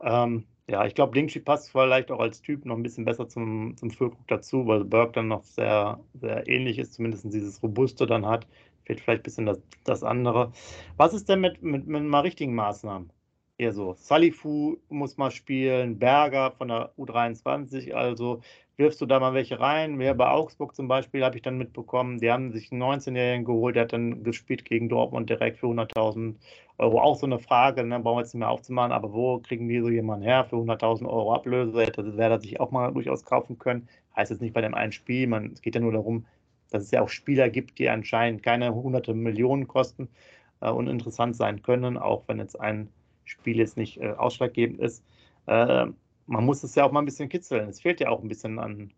Ähm, 0.00 0.44
ja, 0.68 0.84
ich 0.84 0.94
glaube, 0.94 1.14
Dingschi 1.14 1.40
passt 1.40 1.70
vielleicht 1.70 2.10
auch 2.10 2.20
als 2.20 2.42
Typ 2.42 2.64
noch 2.64 2.76
ein 2.76 2.82
bisschen 2.82 3.04
besser 3.04 3.28
zum, 3.28 3.76
zum 3.76 3.90
Füllkrug 3.90 4.26
dazu, 4.28 4.66
weil 4.66 4.84
Burke 4.84 5.12
dann 5.12 5.28
noch 5.28 5.44
sehr, 5.44 5.98
sehr 6.14 6.46
ähnlich 6.46 6.78
ist, 6.78 6.94
zumindest 6.94 7.24
dieses 7.32 7.62
Robuste 7.62 8.06
dann 8.06 8.26
hat. 8.26 8.46
Fehlt 8.84 9.00
vielleicht 9.00 9.20
ein 9.20 9.24
bisschen 9.24 9.46
das, 9.46 9.60
das 9.84 10.02
andere. 10.02 10.52
Was 10.96 11.14
ist 11.14 11.28
denn 11.28 11.40
mit, 11.40 11.62
mit, 11.62 11.86
mit 11.86 12.02
mal 12.02 12.20
richtigen 12.20 12.54
Maßnahmen? 12.54 13.10
Eher 13.60 13.72
so, 13.72 13.94
Salifu 13.98 14.76
muss 14.88 15.16
mal 15.16 15.32
spielen, 15.32 15.98
Berger 15.98 16.52
von 16.52 16.68
der 16.68 16.92
U23, 16.96 17.92
also 17.92 18.40
wirfst 18.76 19.00
du 19.00 19.06
da 19.06 19.18
mal 19.18 19.34
welche 19.34 19.58
rein. 19.58 19.98
Wir 19.98 20.14
bei 20.14 20.28
Augsburg 20.28 20.76
zum 20.76 20.86
Beispiel 20.86 21.24
habe 21.24 21.34
ich 21.34 21.42
dann 21.42 21.58
mitbekommen, 21.58 22.20
die 22.20 22.30
haben 22.30 22.52
sich 22.52 22.70
einen 22.70 22.80
19-Jährigen 22.80 23.44
geholt, 23.44 23.74
der 23.74 23.82
hat 23.82 23.92
dann 23.92 24.22
gespielt 24.22 24.64
gegen 24.64 24.88
Dortmund 24.88 25.28
direkt 25.28 25.58
für 25.58 25.66
100.000 25.66 26.36
Euro. 26.78 27.00
Auch 27.00 27.16
so 27.16 27.26
eine 27.26 27.40
Frage, 27.40 27.82
ne, 27.82 27.98
brauchen 27.98 28.18
wir 28.18 28.20
jetzt 28.20 28.32
nicht 28.32 28.38
mehr 28.38 28.50
aufzumachen, 28.50 28.92
aber 28.92 29.12
wo 29.12 29.40
kriegen 29.40 29.68
die 29.68 29.80
so 29.80 29.88
jemanden 29.88 30.22
her 30.22 30.44
für 30.44 30.54
100.000 30.54 31.08
Euro 31.08 31.34
Ablöse? 31.34 31.82
Hätte 31.82 32.16
Werder 32.16 32.38
sich 32.40 32.60
auch 32.60 32.70
mal 32.70 32.92
durchaus 32.92 33.24
kaufen 33.24 33.58
können. 33.58 33.88
Heißt 34.14 34.30
jetzt 34.30 34.40
nicht 34.40 34.54
bei 34.54 34.60
dem 34.60 34.74
einen 34.74 34.92
Spiel, 34.92 35.26
man, 35.26 35.50
es 35.52 35.62
geht 35.62 35.74
ja 35.74 35.80
nur 35.80 35.92
darum, 35.92 36.26
dass 36.70 36.84
es 36.84 36.92
ja 36.92 37.02
auch 37.02 37.08
Spieler 37.08 37.50
gibt, 37.50 37.80
die 37.80 37.88
anscheinend 37.88 38.44
keine 38.44 38.72
hunderte 38.72 39.14
Millionen 39.14 39.66
kosten 39.66 40.08
äh, 40.60 40.70
und 40.70 40.86
interessant 40.86 41.34
sein 41.34 41.62
können, 41.62 41.96
auch 41.96 42.22
wenn 42.28 42.38
jetzt 42.38 42.60
ein 42.60 42.88
Spiel 43.28 43.58
jetzt 43.58 43.76
nicht 43.76 44.00
äh, 44.00 44.12
ausschlaggebend 44.12 44.80
ist. 44.80 45.04
Äh, 45.46 45.86
man 46.26 46.44
muss 46.44 46.62
es 46.62 46.74
ja 46.74 46.84
auch 46.84 46.92
mal 46.92 47.00
ein 47.00 47.06
bisschen 47.06 47.28
kitzeln. 47.28 47.68
Es 47.68 47.80
fehlt 47.80 48.00
ja 48.00 48.10
auch 48.10 48.22
ein 48.22 48.28
bisschen 48.28 48.58
an, 48.58 48.92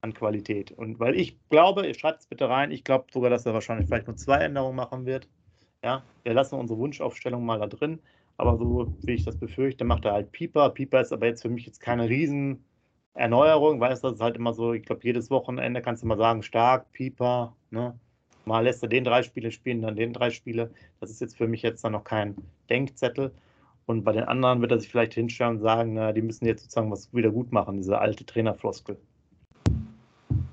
an 0.00 0.14
Qualität. 0.14 0.72
Und 0.72 1.00
weil 1.00 1.18
ich 1.18 1.38
glaube, 1.48 1.86
ihr 1.86 1.94
schreibt 1.94 2.20
es 2.20 2.26
bitte 2.26 2.48
rein, 2.48 2.70
ich 2.70 2.84
glaube 2.84 3.06
sogar, 3.12 3.30
dass 3.30 3.46
er 3.46 3.54
wahrscheinlich 3.54 3.86
vielleicht 3.86 4.06
nur 4.06 4.16
zwei 4.16 4.38
Änderungen 4.38 4.76
machen 4.76 5.06
wird. 5.06 5.28
Ja, 5.82 6.02
wir 6.22 6.34
lassen 6.34 6.56
unsere 6.56 6.78
Wunschaufstellung 6.78 7.44
mal 7.44 7.58
da 7.60 7.66
drin. 7.66 8.00
Aber 8.36 8.56
so 8.56 8.92
wie 9.02 9.12
ich 9.12 9.24
das 9.24 9.38
befürchte, 9.38 9.84
macht 9.84 10.04
er 10.04 10.12
halt 10.12 10.32
Pieper. 10.32 10.70
Pieper 10.70 11.00
ist 11.00 11.12
aber 11.12 11.26
jetzt 11.26 11.42
für 11.42 11.48
mich 11.48 11.66
jetzt 11.66 11.80
keine 11.80 12.08
riesen 12.08 12.64
Erneuerung, 13.14 13.78
du, 13.78 13.86
das 13.86 14.02
ist 14.02 14.20
halt 14.20 14.36
immer 14.36 14.52
so, 14.52 14.72
ich 14.72 14.82
glaube, 14.82 15.02
jedes 15.04 15.30
Wochenende 15.30 15.80
kannst 15.82 16.02
du 16.02 16.06
mal 16.06 16.18
sagen, 16.18 16.42
stark, 16.42 16.90
Pieper, 16.92 17.56
ne? 17.70 17.98
Mal 18.44 18.64
lässt 18.64 18.82
er 18.82 18.88
den 18.88 19.04
drei 19.04 19.22
Spiele 19.22 19.50
spielen, 19.52 19.82
dann 19.82 19.96
den 19.96 20.12
drei 20.12 20.30
Spiele. 20.30 20.70
Das 21.00 21.10
ist 21.10 21.20
jetzt 21.20 21.36
für 21.36 21.46
mich 21.46 21.62
jetzt 21.62 21.82
dann 21.84 21.92
noch 21.92 22.04
kein 22.04 22.36
Denkzettel. 22.68 23.32
Und 23.86 24.04
bei 24.04 24.12
den 24.12 24.24
anderen 24.24 24.60
wird 24.60 24.72
er 24.72 24.80
sich 24.80 24.88
vielleicht 24.88 25.14
hinstellen 25.14 25.56
und 25.56 25.62
sagen, 25.62 25.94
na, 25.94 26.12
die 26.12 26.22
müssen 26.22 26.46
jetzt 26.46 26.62
sozusagen 26.62 26.90
was 26.90 27.12
wieder 27.12 27.30
gut 27.30 27.52
machen, 27.52 27.76
diese 27.76 27.98
alte 27.98 28.24
Trainerfloskel. 28.24 28.96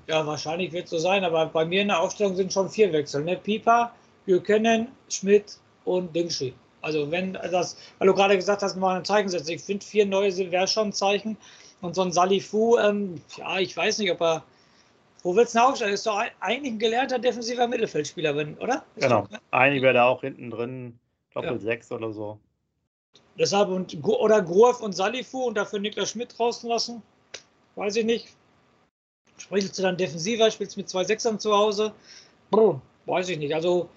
Ja, 0.06 0.26
wahrscheinlich 0.26 0.72
wird 0.72 0.84
es 0.84 0.90
so 0.90 0.98
sein, 0.98 1.24
aber 1.24 1.46
bei 1.46 1.64
mir 1.64 1.82
in 1.82 1.88
der 1.88 2.00
Aufstellung 2.00 2.34
sind 2.34 2.52
schon 2.52 2.68
vier 2.68 2.92
Wechsel. 2.92 3.24
Ne? 3.24 3.36
Pieper, 3.36 3.92
Buchanan, 4.26 4.88
Schmidt 5.08 5.58
und 5.84 6.14
Dingschi. 6.14 6.52
Also 6.82 7.10
wenn 7.10 7.34
das, 7.34 7.76
weil 7.98 8.08
du 8.08 8.14
gerade 8.14 8.36
gesagt 8.36 8.62
hast, 8.62 8.76
mal 8.76 8.98
ein 8.98 9.04
Zeichen 9.04 9.28
setzen. 9.28 9.52
Ich 9.52 9.62
finde 9.62 9.86
vier 9.86 10.04
neue 10.04 10.36
wäre 10.50 10.66
schon 10.66 10.88
ein 10.88 10.92
Zeichen. 10.92 11.36
Und 11.80 11.94
so 11.94 12.02
ein 12.02 12.12
Salifu, 12.12 12.76
ähm, 12.78 13.20
ja, 13.36 13.58
ich 13.58 13.76
weiß 13.76 13.98
nicht, 13.98 14.12
ob 14.12 14.20
er. 14.20 14.44
Wo 15.24 15.36
willst 15.36 15.54
du 15.54 15.58
denn 15.58 15.68
aufstellen? 15.68 15.94
Ist 15.94 16.06
doch 16.06 16.20
eigentlich 16.40 16.74
ein 16.74 16.78
gelernter 16.80 17.18
defensiver 17.18 17.68
Mittelfeldspieler, 17.68 18.34
oder? 18.60 18.84
Ist 18.96 19.04
genau. 19.04 19.22
Doch, 19.22 19.30
ne? 19.30 19.40
Eigentlich 19.52 19.82
wäre 19.82 19.94
da 19.94 20.06
auch 20.06 20.20
hinten 20.20 20.50
drin, 20.50 20.98
Doppel 21.32 21.52
ja. 21.52 21.58
6 21.58 21.92
oder 21.92 22.12
so. 22.12 22.40
Deshalb 23.38 23.70
und, 23.70 23.96
oder 24.04 24.42
Grof 24.42 24.82
und 24.82 24.92
Salifu 24.92 25.44
und 25.44 25.56
dafür 25.56 25.78
Niklas 25.78 26.10
Schmidt 26.10 26.38
draußen 26.38 26.68
lassen. 26.68 27.02
Weiß 27.76 27.96
ich 27.96 28.04
nicht. 28.04 28.28
Spielst 29.38 29.78
du 29.78 29.82
dann 29.82 29.96
defensiver, 29.96 30.50
spielst 30.50 30.76
du 30.76 30.80
mit 30.80 30.88
zwei 30.88 31.04
Sechsern 31.04 31.38
zu 31.38 31.52
Hause? 31.52 31.92
Brr, 32.50 32.80
weiß 33.06 33.30
ich 33.30 33.38
nicht. 33.38 33.54
Also 33.54 33.88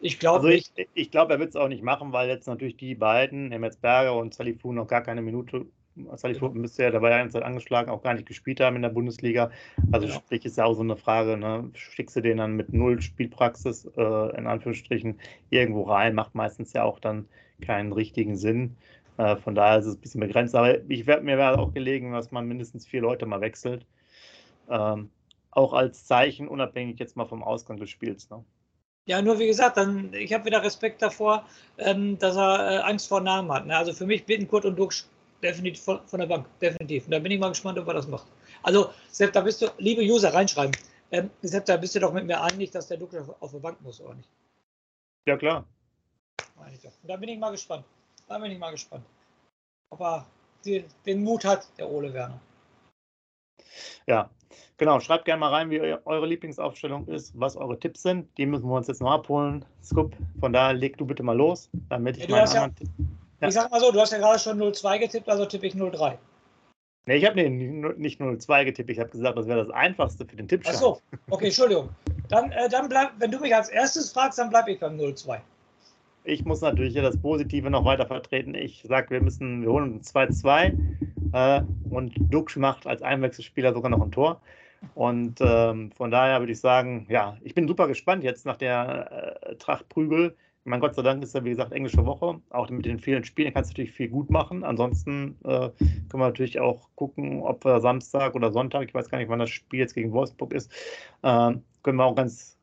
ich 0.00 0.18
glaube 0.18 0.36
also 0.36 0.48
ich, 0.48 0.70
ich 0.94 1.10
glaube, 1.10 1.34
er 1.34 1.40
wird 1.40 1.50
es 1.50 1.56
auch 1.56 1.68
nicht 1.68 1.82
machen, 1.82 2.12
weil 2.12 2.28
jetzt 2.28 2.46
natürlich 2.46 2.76
die 2.76 2.94
beiden, 2.94 3.50
Berger 3.80 4.16
und 4.16 4.34
Salifu, 4.34 4.72
noch 4.72 4.86
gar 4.86 5.02
keine 5.02 5.22
Minute. 5.22 5.66
Salifu 6.14 6.48
genau. 6.48 6.60
müsste 6.60 6.84
ja 6.84 6.90
dabei 6.90 7.14
eine 7.14 7.30
Zeit 7.30 7.42
angeschlagen, 7.42 7.90
auch 7.90 8.02
gar 8.02 8.14
nicht 8.14 8.26
gespielt 8.26 8.60
haben 8.60 8.76
in 8.76 8.82
der 8.82 8.90
Bundesliga. 8.90 9.50
Also 9.92 10.06
genau. 10.06 10.18
sprich, 10.18 10.44
ist 10.44 10.56
ja 10.56 10.64
auch 10.64 10.74
so 10.74 10.82
eine 10.82 10.96
Frage, 10.96 11.36
ne? 11.36 11.70
schickst 11.74 12.16
du 12.16 12.22
den 12.22 12.38
dann 12.38 12.56
mit 12.56 12.72
null 12.72 13.00
Spielpraxis 13.00 13.86
äh, 13.96 14.36
in 14.36 14.46
Anführungsstrichen 14.46 15.18
irgendwo 15.50 15.82
rein, 15.82 16.14
macht 16.14 16.34
meistens 16.34 16.72
ja 16.72 16.84
auch 16.84 16.98
dann 17.00 17.26
keinen 17.60 17.92
richtigen 17.92 18.36
Sinn. 18.36 18.76
Äh, 19.16 19.36
von 19.36 19.54
daher 19.54 19.78
ist 19.78 19.86
es 19.86 19.96
ein 19.96 20.00
bisschen 20.00 20.20
begrenzt. 20.20 20.54
Aber 20.54 20.80
ich 20.88 21.06
werde 21.06 21.22
mir 21.22 21.38
wäre 21.38 21.58
auch 21.58 21.72
gelegen, 21.72 22.12
dass 22.12 22.30
man 22.30 22.46
mindestens 22.46 22.86
vier 22.86 23.02
Leute 23.02 23.26
mal 23.26 23.40
wechselt. 23.40 23.86
Ähm, 24.68 25.10
auch 25.50 25.72
als 25.72 26.06
Zeichen, 26.06 26.48
unabhängig 26.48 26.98
jetzt 26.98 27.16
mal 27.16 27.26
vom 27.26 27.42
Ausgang 27.42 27.78
des 27.78 27.90
Spiels. 27.90 28.30
Ne? 28.30 28.44
Ja, 29.06 29.20
nur 29.20 29.38
wie 29.38 29.46
gesagt, 29.46 29.76
dann, 29.76 30.12
ich 30.14 30.32
habe 30.32 30.44
wieder 30.44 30.62
Respekt 30.62 31.02
davor, 31.02 31.44
ähm, 31.78 32.18
dass 32.18 32.36
er 32.36 32.70
äh, 32.70 32.78
Angst 32.82 33.08
vor 33.08 33.20
Namen 33.20 33.50
hat. 33.50 33.66
Ne? 33.66 33.76
Also 33.76 33.92
für 33.92 34.06
mich 34.06 34.24
Bittenkurt 34.24 34.64
und 34.64 34.78
Duxch 34.78 35.06
definitiv 35.42 35.82
von, 35.82 36.00
von, 36.06 36.20
der 36.20 36.26
Bank, 36.26 36.46
definitiv. 36.60 37.06
Und 37.06 37.12
da 37.12 37.18
bin 37.18 37.32
ich 37.32 37.40
mal 37.40 37.48
gespannt, 37.48 37.78
ob 37.78 37.88
er 37.88 37.94
das 37.94 38.06
macht. 38.06 38.26
Also, 38.62 38.90
Sepp, 39.10 39.32
da 39.32 39.40
bist 39.40 39.62
du, 39.62 39.66
liebe 39.78 40.02
User, 40.02 40.32
reinschreiben. 40.32 40.76
Ähm, 41.10 41.30
Sepp, 41.42 41.64
da 41.66 41.76
bist 41.76 41.94
du 41.94 42.00
doch 42.00 42.12
mit 42.12 42.26
mir 42.26 42.40
einig, 42.40 42.70
dass 42.70 42.88
der 42.88 42.98
Duxch 42.98 43.16
auf, 43.16 43.42
auf 43.42 43.50
der 43.50 43.58
Bank 43.58 43.80
muss, 43.80 44.00
oder 44.00 44.14
nicht? 44.14 44.28
Ja, 45.26 45.36
klar. 45.36 45.66
Meine 46.60 46.74
ich 46.74 46.82
doch. 46.82 46.92
Und 47.02 47.08
da 47.08 47.16
bin 47.16 47.28
ich 47.28 47.38
mal 47.38 47.50
gespannt. 47.50 47.84
Da 48.28 48.38
bin 48.38 48.52
ich 48.52 48.58
mal 48.58 48.70
gespannt. 48.70 49.04
Ob 49.90 50.00
er 50.00 50.26
die, 50.64 50.84
den 51.04 51.24
Mut 51.24 51.44
hat, 51.44 51.66
der 51.78 51.90
Ole 51.90 52.12
Werner. 52.12 52.40
Ja, 54.06 54.30
Genau, 54.80 54.98
schreibt 54.98 55.26
gerne 55.26 55.40
mal 55.40 55.50
rein, 55.50 55.68
wie 55.68 55.78
eure 55.78 56.26
Lieblingsaufstellung 56.26 57.06
ist, 57.06 57.38
was 57.38 57.54
eure 57.54 57.78
Tipps 57.78 58.00
sind. 58.00 58.26
Die 58.38 58.46
müssen 58.46 58.66
wir 58.66 58.76
uns 58.76 58.86
jetzt 58.86 59.02
noch 59.02 59.10
abholen. 59.10 59.62
Scoop, 59.84 60.16
von 60.40 60.54
daher 60.54 60.72
leg 60.72 60.96
du 60.96 61.04
bitte 61.04 61.22
mal 61.22 61.36
los, 61.36 61.68
damit 61.90 62.16
ich 62.16 62.26
ja, 62.26 62.46
ja, 62.46 62.70
ja. 63.40 63.46
Ich 63.46 63.52
sag 63.52 63.70
mal 63.70 63.78
so, 63.78 63.92
du 63.92 64.00
hast 64.00 64.12
ja 64.12 64.18
gerade 64.18 64.38
schon 64.38 64.58
0-2 64.58 64.98
getippt, 65.00 65.28
also 65.28 65.44
tippe 65.44 65.66
ich 65.66 65.74
0-3. 65.74 66.16
Nee, 67.04 67.16
ich 67.16 67.26
habe 67.26 67.36
nicht 67.50 68.22
0-2 68.22 68.64
getippt, 68.64 68.88
ich 68.88 68.98
habe 68.98 69.10
gesagt, 69.10 69.36
das 69.36 69.46
wäre 69.46 69.66
das 69.66 69.70
Einfachste 69.74 70.24
für 70.24 70.36
den 70.36 70.48
Tipp. 70.48 70.62
Ach 70.66 70.72
so, 70.72 71.00
okay, 71.28 71.46
Entschuldigung. 71.46 71.90
Dann, 72.28 72.50
äh, 72.52 72.70
dann 72.70 72.88
bleib, 72.88 73.12
wenn 73.18 73.30
du 73.30 73.38
mich 73.38 73.54
als 73.54 73.68
erstes 73.68 74.12
fragst, 74.12 74.38
dann 74.38 74.48
bleibe 74.48 74.72
ich 74.72 74.80
beim 74.80 74.96
0-2. 74.96 75.40
Ich 76.24 76.44
muss 76.44 76.60
natürlich 76.60 76.94
das 76.94 77.16
Positive 77.20 77.70
noch 77.70 77.84
weiter 77.84 78.06
vertreten. 78.06 78.54
Ich 78.54 78.84
sage, 78.86 79.10
wir 79.10 79.22
müssen, 79.22 79.62
wir 79.62 79.70
holen 79.70 79.94
uns 79.94 80.14
2-2 80.14 80.78
äh, 81.32 81.62
und 81.88 82.14
Duxch 82.30 82.56
macht 82.56 82.86
als 82.86 83.02
Einwechselspieler 83.02 83.72
sogar 83.72 83.90
noch 83.90 84.02
ein 84.02 84.12
Tor. 84.12 84.40
Und 84.94 85.40
ähm, 85.40 85.92
von 85.92 86.10
daher 86.10 86.40
würde 86.40 86.52
ich 86.52 86.60
sagen, 86.60 87.06
ja, 87.08 87.36
ich 87.42 87.54
bin 87.54 87.68
super 87.68 87.88
gespannt 87.88 88.24
jetzt 88.24 88.46
nach 88.46 88.56
der 88.56 89.38
äh, 89.42 89.56
Tracht 89.56 89.88
Prügel. 89.88 90.36
Mein 90.64 90.80
Gott 90.80 90.94
sei 90.94 91.02
Dank 91.02 91.22
ist 91.22 91.34
ja, 91.34 91.42
wie 91.44 91.50
gesagt, 91.50 91.72
englische 91.72 92.04
Woche. 92.04 92.40
Auch 92.50 92.68
mit 92.68 92.84
den 92.84 92.98
vielen 92.98 93.24
Spielen 93.24 93.52
kannst 93.54 93.70
du 93.70 93.72
natürlich 93.72 93.92
viel 93.92 94.08
gut 94.08 94.30
machen. 94.30 94.62
Ansonsten 94.62 95.36
äh, 95.44 95.70
können 95.78 96.08
wir 96.12 96.18
natürlich 96.18 96.60
auch 96.60 96.88
gucken, 96.96 97.42
ob 97.42 97.64
wir 97.64 97.80
Samstag 97.80 98.34
oder 98.34 98.52
Sonntag, 98.52 98.86
ich 98.86 98.94
weiß 98.94 99.08
gar 99.08 99.18
nicht, 99.18 99.28
wann 99.28 99.38
das 99.38 99.50
Spiel 99.50 99.80
jetzt 99.80 99.94
gegen 99.94 100.12
Wolfsburg 100.12 100.52
ist, 100.52 100.70
äh, 101.22 101.52
können 101.82 101.96
wir 101.96 102.04
auch 102.04 102.14
ganz 102.14 102.58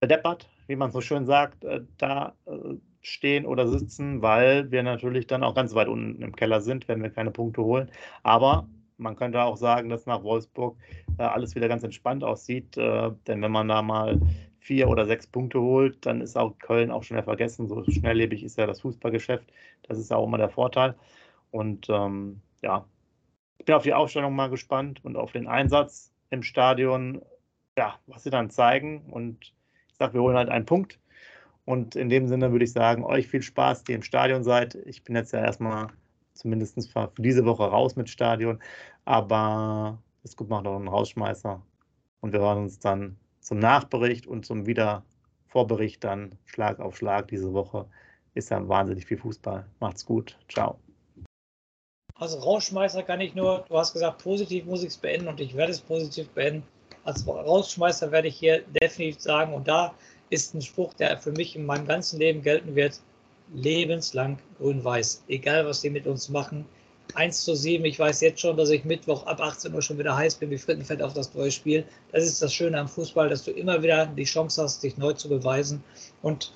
bedeppert, 0.00 0.48
wie 0.72 0.76
man 0.76 0.90
so 0.90 1.02
schön 1.02 1.26
sagt, 1.26 1.64
äh, 1.64 1.82
da 1.98 2.32
äh, 2.46 2.76
stehen 3.02 3.44
oder 3.44 3.68
sitzen, 3.68 4.22
weil 4.22 4.70
wir 4.70 4.82
natürlich 4.82 5.26
dann 5.26 5.44
auch 5.44 5.54
ganz 5.54 5.74
weit 5.74 5.86
unten 5.86 6.22
im 6.22 6.34
Keller 6.34 6.62
sind, 6.62 6.88
wenn 6.88 7.02
wir 7.02 7.10
keine 7.10 7.30
Punkte 7.30 7.62
holen. 7.62 7.90
Aber 8.22 8.66
man 8.96 9.16
könnte 9.16 9.42
auch 9.42 9.58
sagen, 9.58 9.90
dass 9.90 10.06
nach 10.06 10.22
Wolfsburg 10.22 10.78
äh, 11.18 11.24
alles 11.24 11.54
wieder 11.54 11.68
ganz 11.68 11.82
entspannt 11.82 12.24
aussieht. 12.24 12.76
Denn 12.76 13.42
wenn 13.42 13.52
man 13.52 13.68
da 13.68 13.82
mal 13.82 14.18
vier 14.60 14.88
oder 14.88 15.04
sechs 15.04 15.26
Punkte 15.26 15.60
holt, 15.60 16.06
dann 16.06 16.22
ist 16.22 16.38
auch 16.38 16.56
Köln 16.58 16.90
auch 16.90 17.02
schnell 17.02 17.22
vergessen. 17.22 17.68
So 17.68 17.84
schnelllebig 17.84 18.42
ist 18.42 18.56
ja 18.56 18.66
das 18.66 18.80
Fußballgeschäft. 18.80 19.52
Das 19.82 19.98
ist 19.98 20.10
auch 20.10 20.26
immer 20.26 20.38
der 20.38 20.48
Vorteil. 20.48 20.94
Und 21.50 21.88
ähm, 21.90 22.40
ja, 22.62 22.86
ich 23.58 23.66
bin 23.66 23.74
auf 23.74 23.82
die 23.82 23.92
Aufstellung 23.92 24.34
mal 24.34 24.48
gespannt 24.48 25.04
und 25.04 25.16
auf 25.16 25.32
den 25.32 25.48
Einsatz 25.48 26.14
im 26.30 26.42
Stadion, 26.42 27.20
ja, 27.76 27.98
was 28.06 28.22
sie 28.22 28.30
dann 28.30 28.48
zeigen. 28.48 29.10
Und 29.10 29.52
sage, 30.02 30.14
wir 30.14 30.22
holen 30.22 30.36
halt 30.36 30.48
einen 30.48 30.66
Punkt. 30.66 30.98
Und 31.64 31.94
in 31.94 32.08
dem 32.08 32.26
Sinne 32.26 32.50
würde 32.50 32.64
ich 32.64 32.72
sagen, 32.72 33.04
euch 33.04 33.28
viel 33.28 33.42
Spaß, 33.42 33.84
die 33.84 33.92
im 33.92 34.02
Stadion 34.02 34.42
seid. 34.42 34.74
Ich 34.74 35.04
bin 35.04 35.14
jetzt 35.14 35.32
ja 35.32 35.40
erstmal 35.40 35.88
zumindest 36.34 36.90
für 36.90 37.12
diese 37.18 37.44
Woche 37.44 37.64
raus 37.64 37.94
mit 37.94 38.10
Stadion. 38.10 38.58
Aber 39.04 39.98
es 40.24 40.38
macht 40.40 40.66
auch 40.66 40.76
einen 40.76 40.88
Rausschmeißer. 40.88 41.62
Und 42.20 42.32
wir 42.32 42.40
hören 42.40 42.64
uns 42.64 42.80
dann 42.80 43.16
zum 43.40 43.58
Nachbericht 43.58 44.26
und 44.26 44.44
zum 44.44 44.66
Wiedervorbericht 44.66 46.02
dann 46.02 46.38
Schlag 46.44 46.80
auf 46.80 46.96
Schlag 46.96 47.28
diese 47.28 47.52
Woche. 47.52 47.86
Ist 48.34 48.50
ja 48.50 48.66
wahnsinnig 48.68 49.06
viel 49.06 49.18
Fußball. 49.18 49.66
Macht's 49.78 50.04
gut. 50.04 50.38
Ciao. 50.48 50.78
Also 52.14 52.38
Rausschmeißer 52.38 53.02
kann 53.02 53.20
ich 53.20 53.34
nur, 53.34 53.64
du 53.68 53.76
hast 53.76 53.92
gesagt, 53.92 54.22
positiv 54.22 54.64
muss 54.64 54.82
ich 54.82 54.90
es 54.90 54.96
beenden 54.96 55.28
und 55.28 55.40
ich 55.40 55.56
werde 55.56 55.72
es 55.72 55.80
positiv 55.80 56.28
beenden. 56.30 56.64
Als 57.04 57.26
Rausschmeißer 57.26 58.12
werde 58.12 58.28
ich 58.28 58.36
hier 58.36 58.62
definitiv 58.80 59.20
sagen, 59.20 59.54
und 59.54 59.66
da 59.66 59.94
ist 60.30 60.54
ein 60.54 60.62
Spruch, 60.62 60.94
der 60.94 61.18
für 61.18 61.32
mich 61.32 61.56
in 61.56 61.66
meinem 61.66 61.86
ganzen 61.86 62.18
Leben 62.18 62.42
gelten 62.42 62.76
wird, 62.76 63.00
lebenslang 63.52 64.38
grün-weiß. 64.58 65.24
Egal, 65.28 65.66
was 65.66 65.80
die 65.80 65.90
mit 65.90 66.06
uns 66.06 66.28
machen. 66.28 66.64
1 67.14 67.44
zu 67.44 67.54
7, 67.54 67.84
ich 67.84 67.98
weiß 67.98 68.20
jetzt 68.20 68.40
schon, 68.40 68.56
dass 68.56 68.70
ich 68.70 68.84
Mittwoch 68.84 69.26
ab 69.26 69.40
18 69.40 69.74
Uhr 69.74 69.82
schon 69.82 69.98
wieder 69.98 70.16
heiß 70.16 70.36
bin 70.36 70.50
wie 70.50 70.56
Frittenfett 70.56 71.02
auf 71.02 71.12
das 71.12 71.34
neue 71.34 71.50
Spiel. 71.50 71.84
Das 72.12 72.24
ist 72.24 72.40
das 72.40 72.54
Schöne 72.54 72.78
am 72.78 72.88
Fußball, 72.88 73.28
dass 73.28 73.44
du 73.44 73.50
immer 73.50 73.82
wieder 73.82 74.06
die 74.06 74.24
Chance 74.24 74.62
hast, 74.62 74.82
dich 74.82 74.96
neu 74.96 75.12
zu 75.12 75.28
beweisen. 75.28 75.82
Und, 76.22 76.54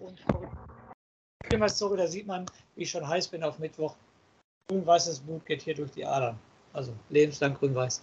und 0.00 0.20
immer 1.50 1.66
zurück, 1.66 1.96
da 1.96 2.06
sieht 2.06 2.26
man, 2.26 2.46
wie 2.76 2.82
ich 2.82 2.90
schon 2.90 3.08
heiß 3.08 3.28
bin 3.28 3.42
auf 3.42 3.58
Mittwoch. 3.58 3.96
Grün-weißes 4.68 5.20
Blut 5.20 5.44
geht 5.46 5.62
hier 5.62 5.74
durch 5.74 5.90
die 5.90 6.04
Adern. 6.04 6.38
Also 6.72 6.92
lebenslang 7.08 7.54
grün-weiß. 7.54 8.02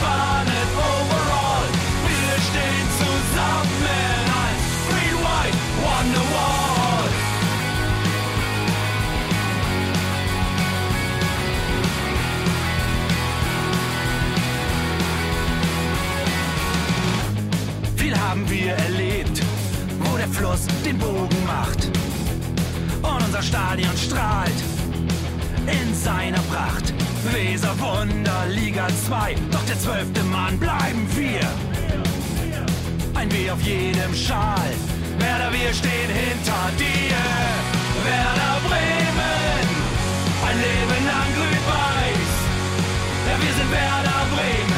fun. 0.00 0.57
2, 29.08 29.34
doch 29.50 29.64
der 29.64 29.78
zwölfte 29.80 30.22
Mann 30.24 30.58
bleiben 30.58 31.08
wir. 31.16 31.40
Ein 33.14 33.32
W 33.32 33.50
auf 33.50 33.62
jedem 33.62 34.14
Schal, 34.14 34.70
Werder, 35.18 35.50
wir 35.50 35.72
stehen 35.72 36.10
hinter 36.12 36.64
dir. 36.76 37.16
Werder 38.04 38.56
Bremen, 38.68 39.68
ein 40.46 40.56
Leben 40.66 41.00
lang 41.10 41.30
grün-weiß. 41.36 42.32
Ja, 43.28 43.34
wir 43.44 43.54
sind 43.58 43.70
Werder 43.72 44.22
Bremen, 44.34 44.77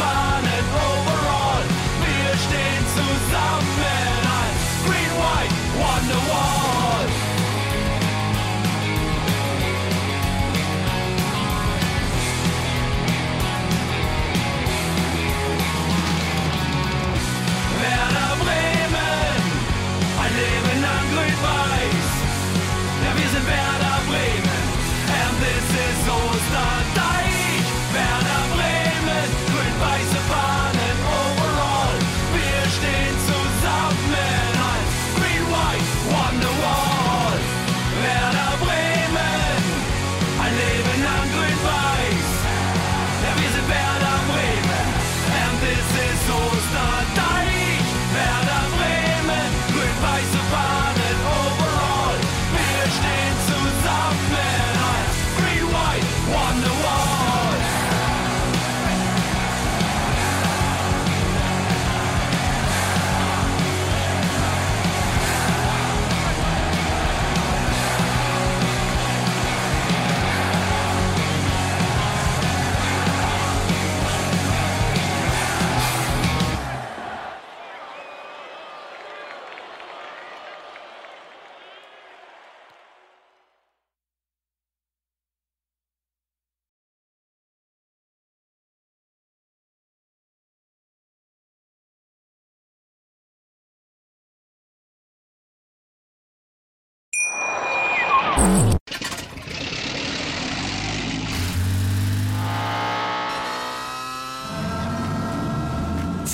far 0.00 0.29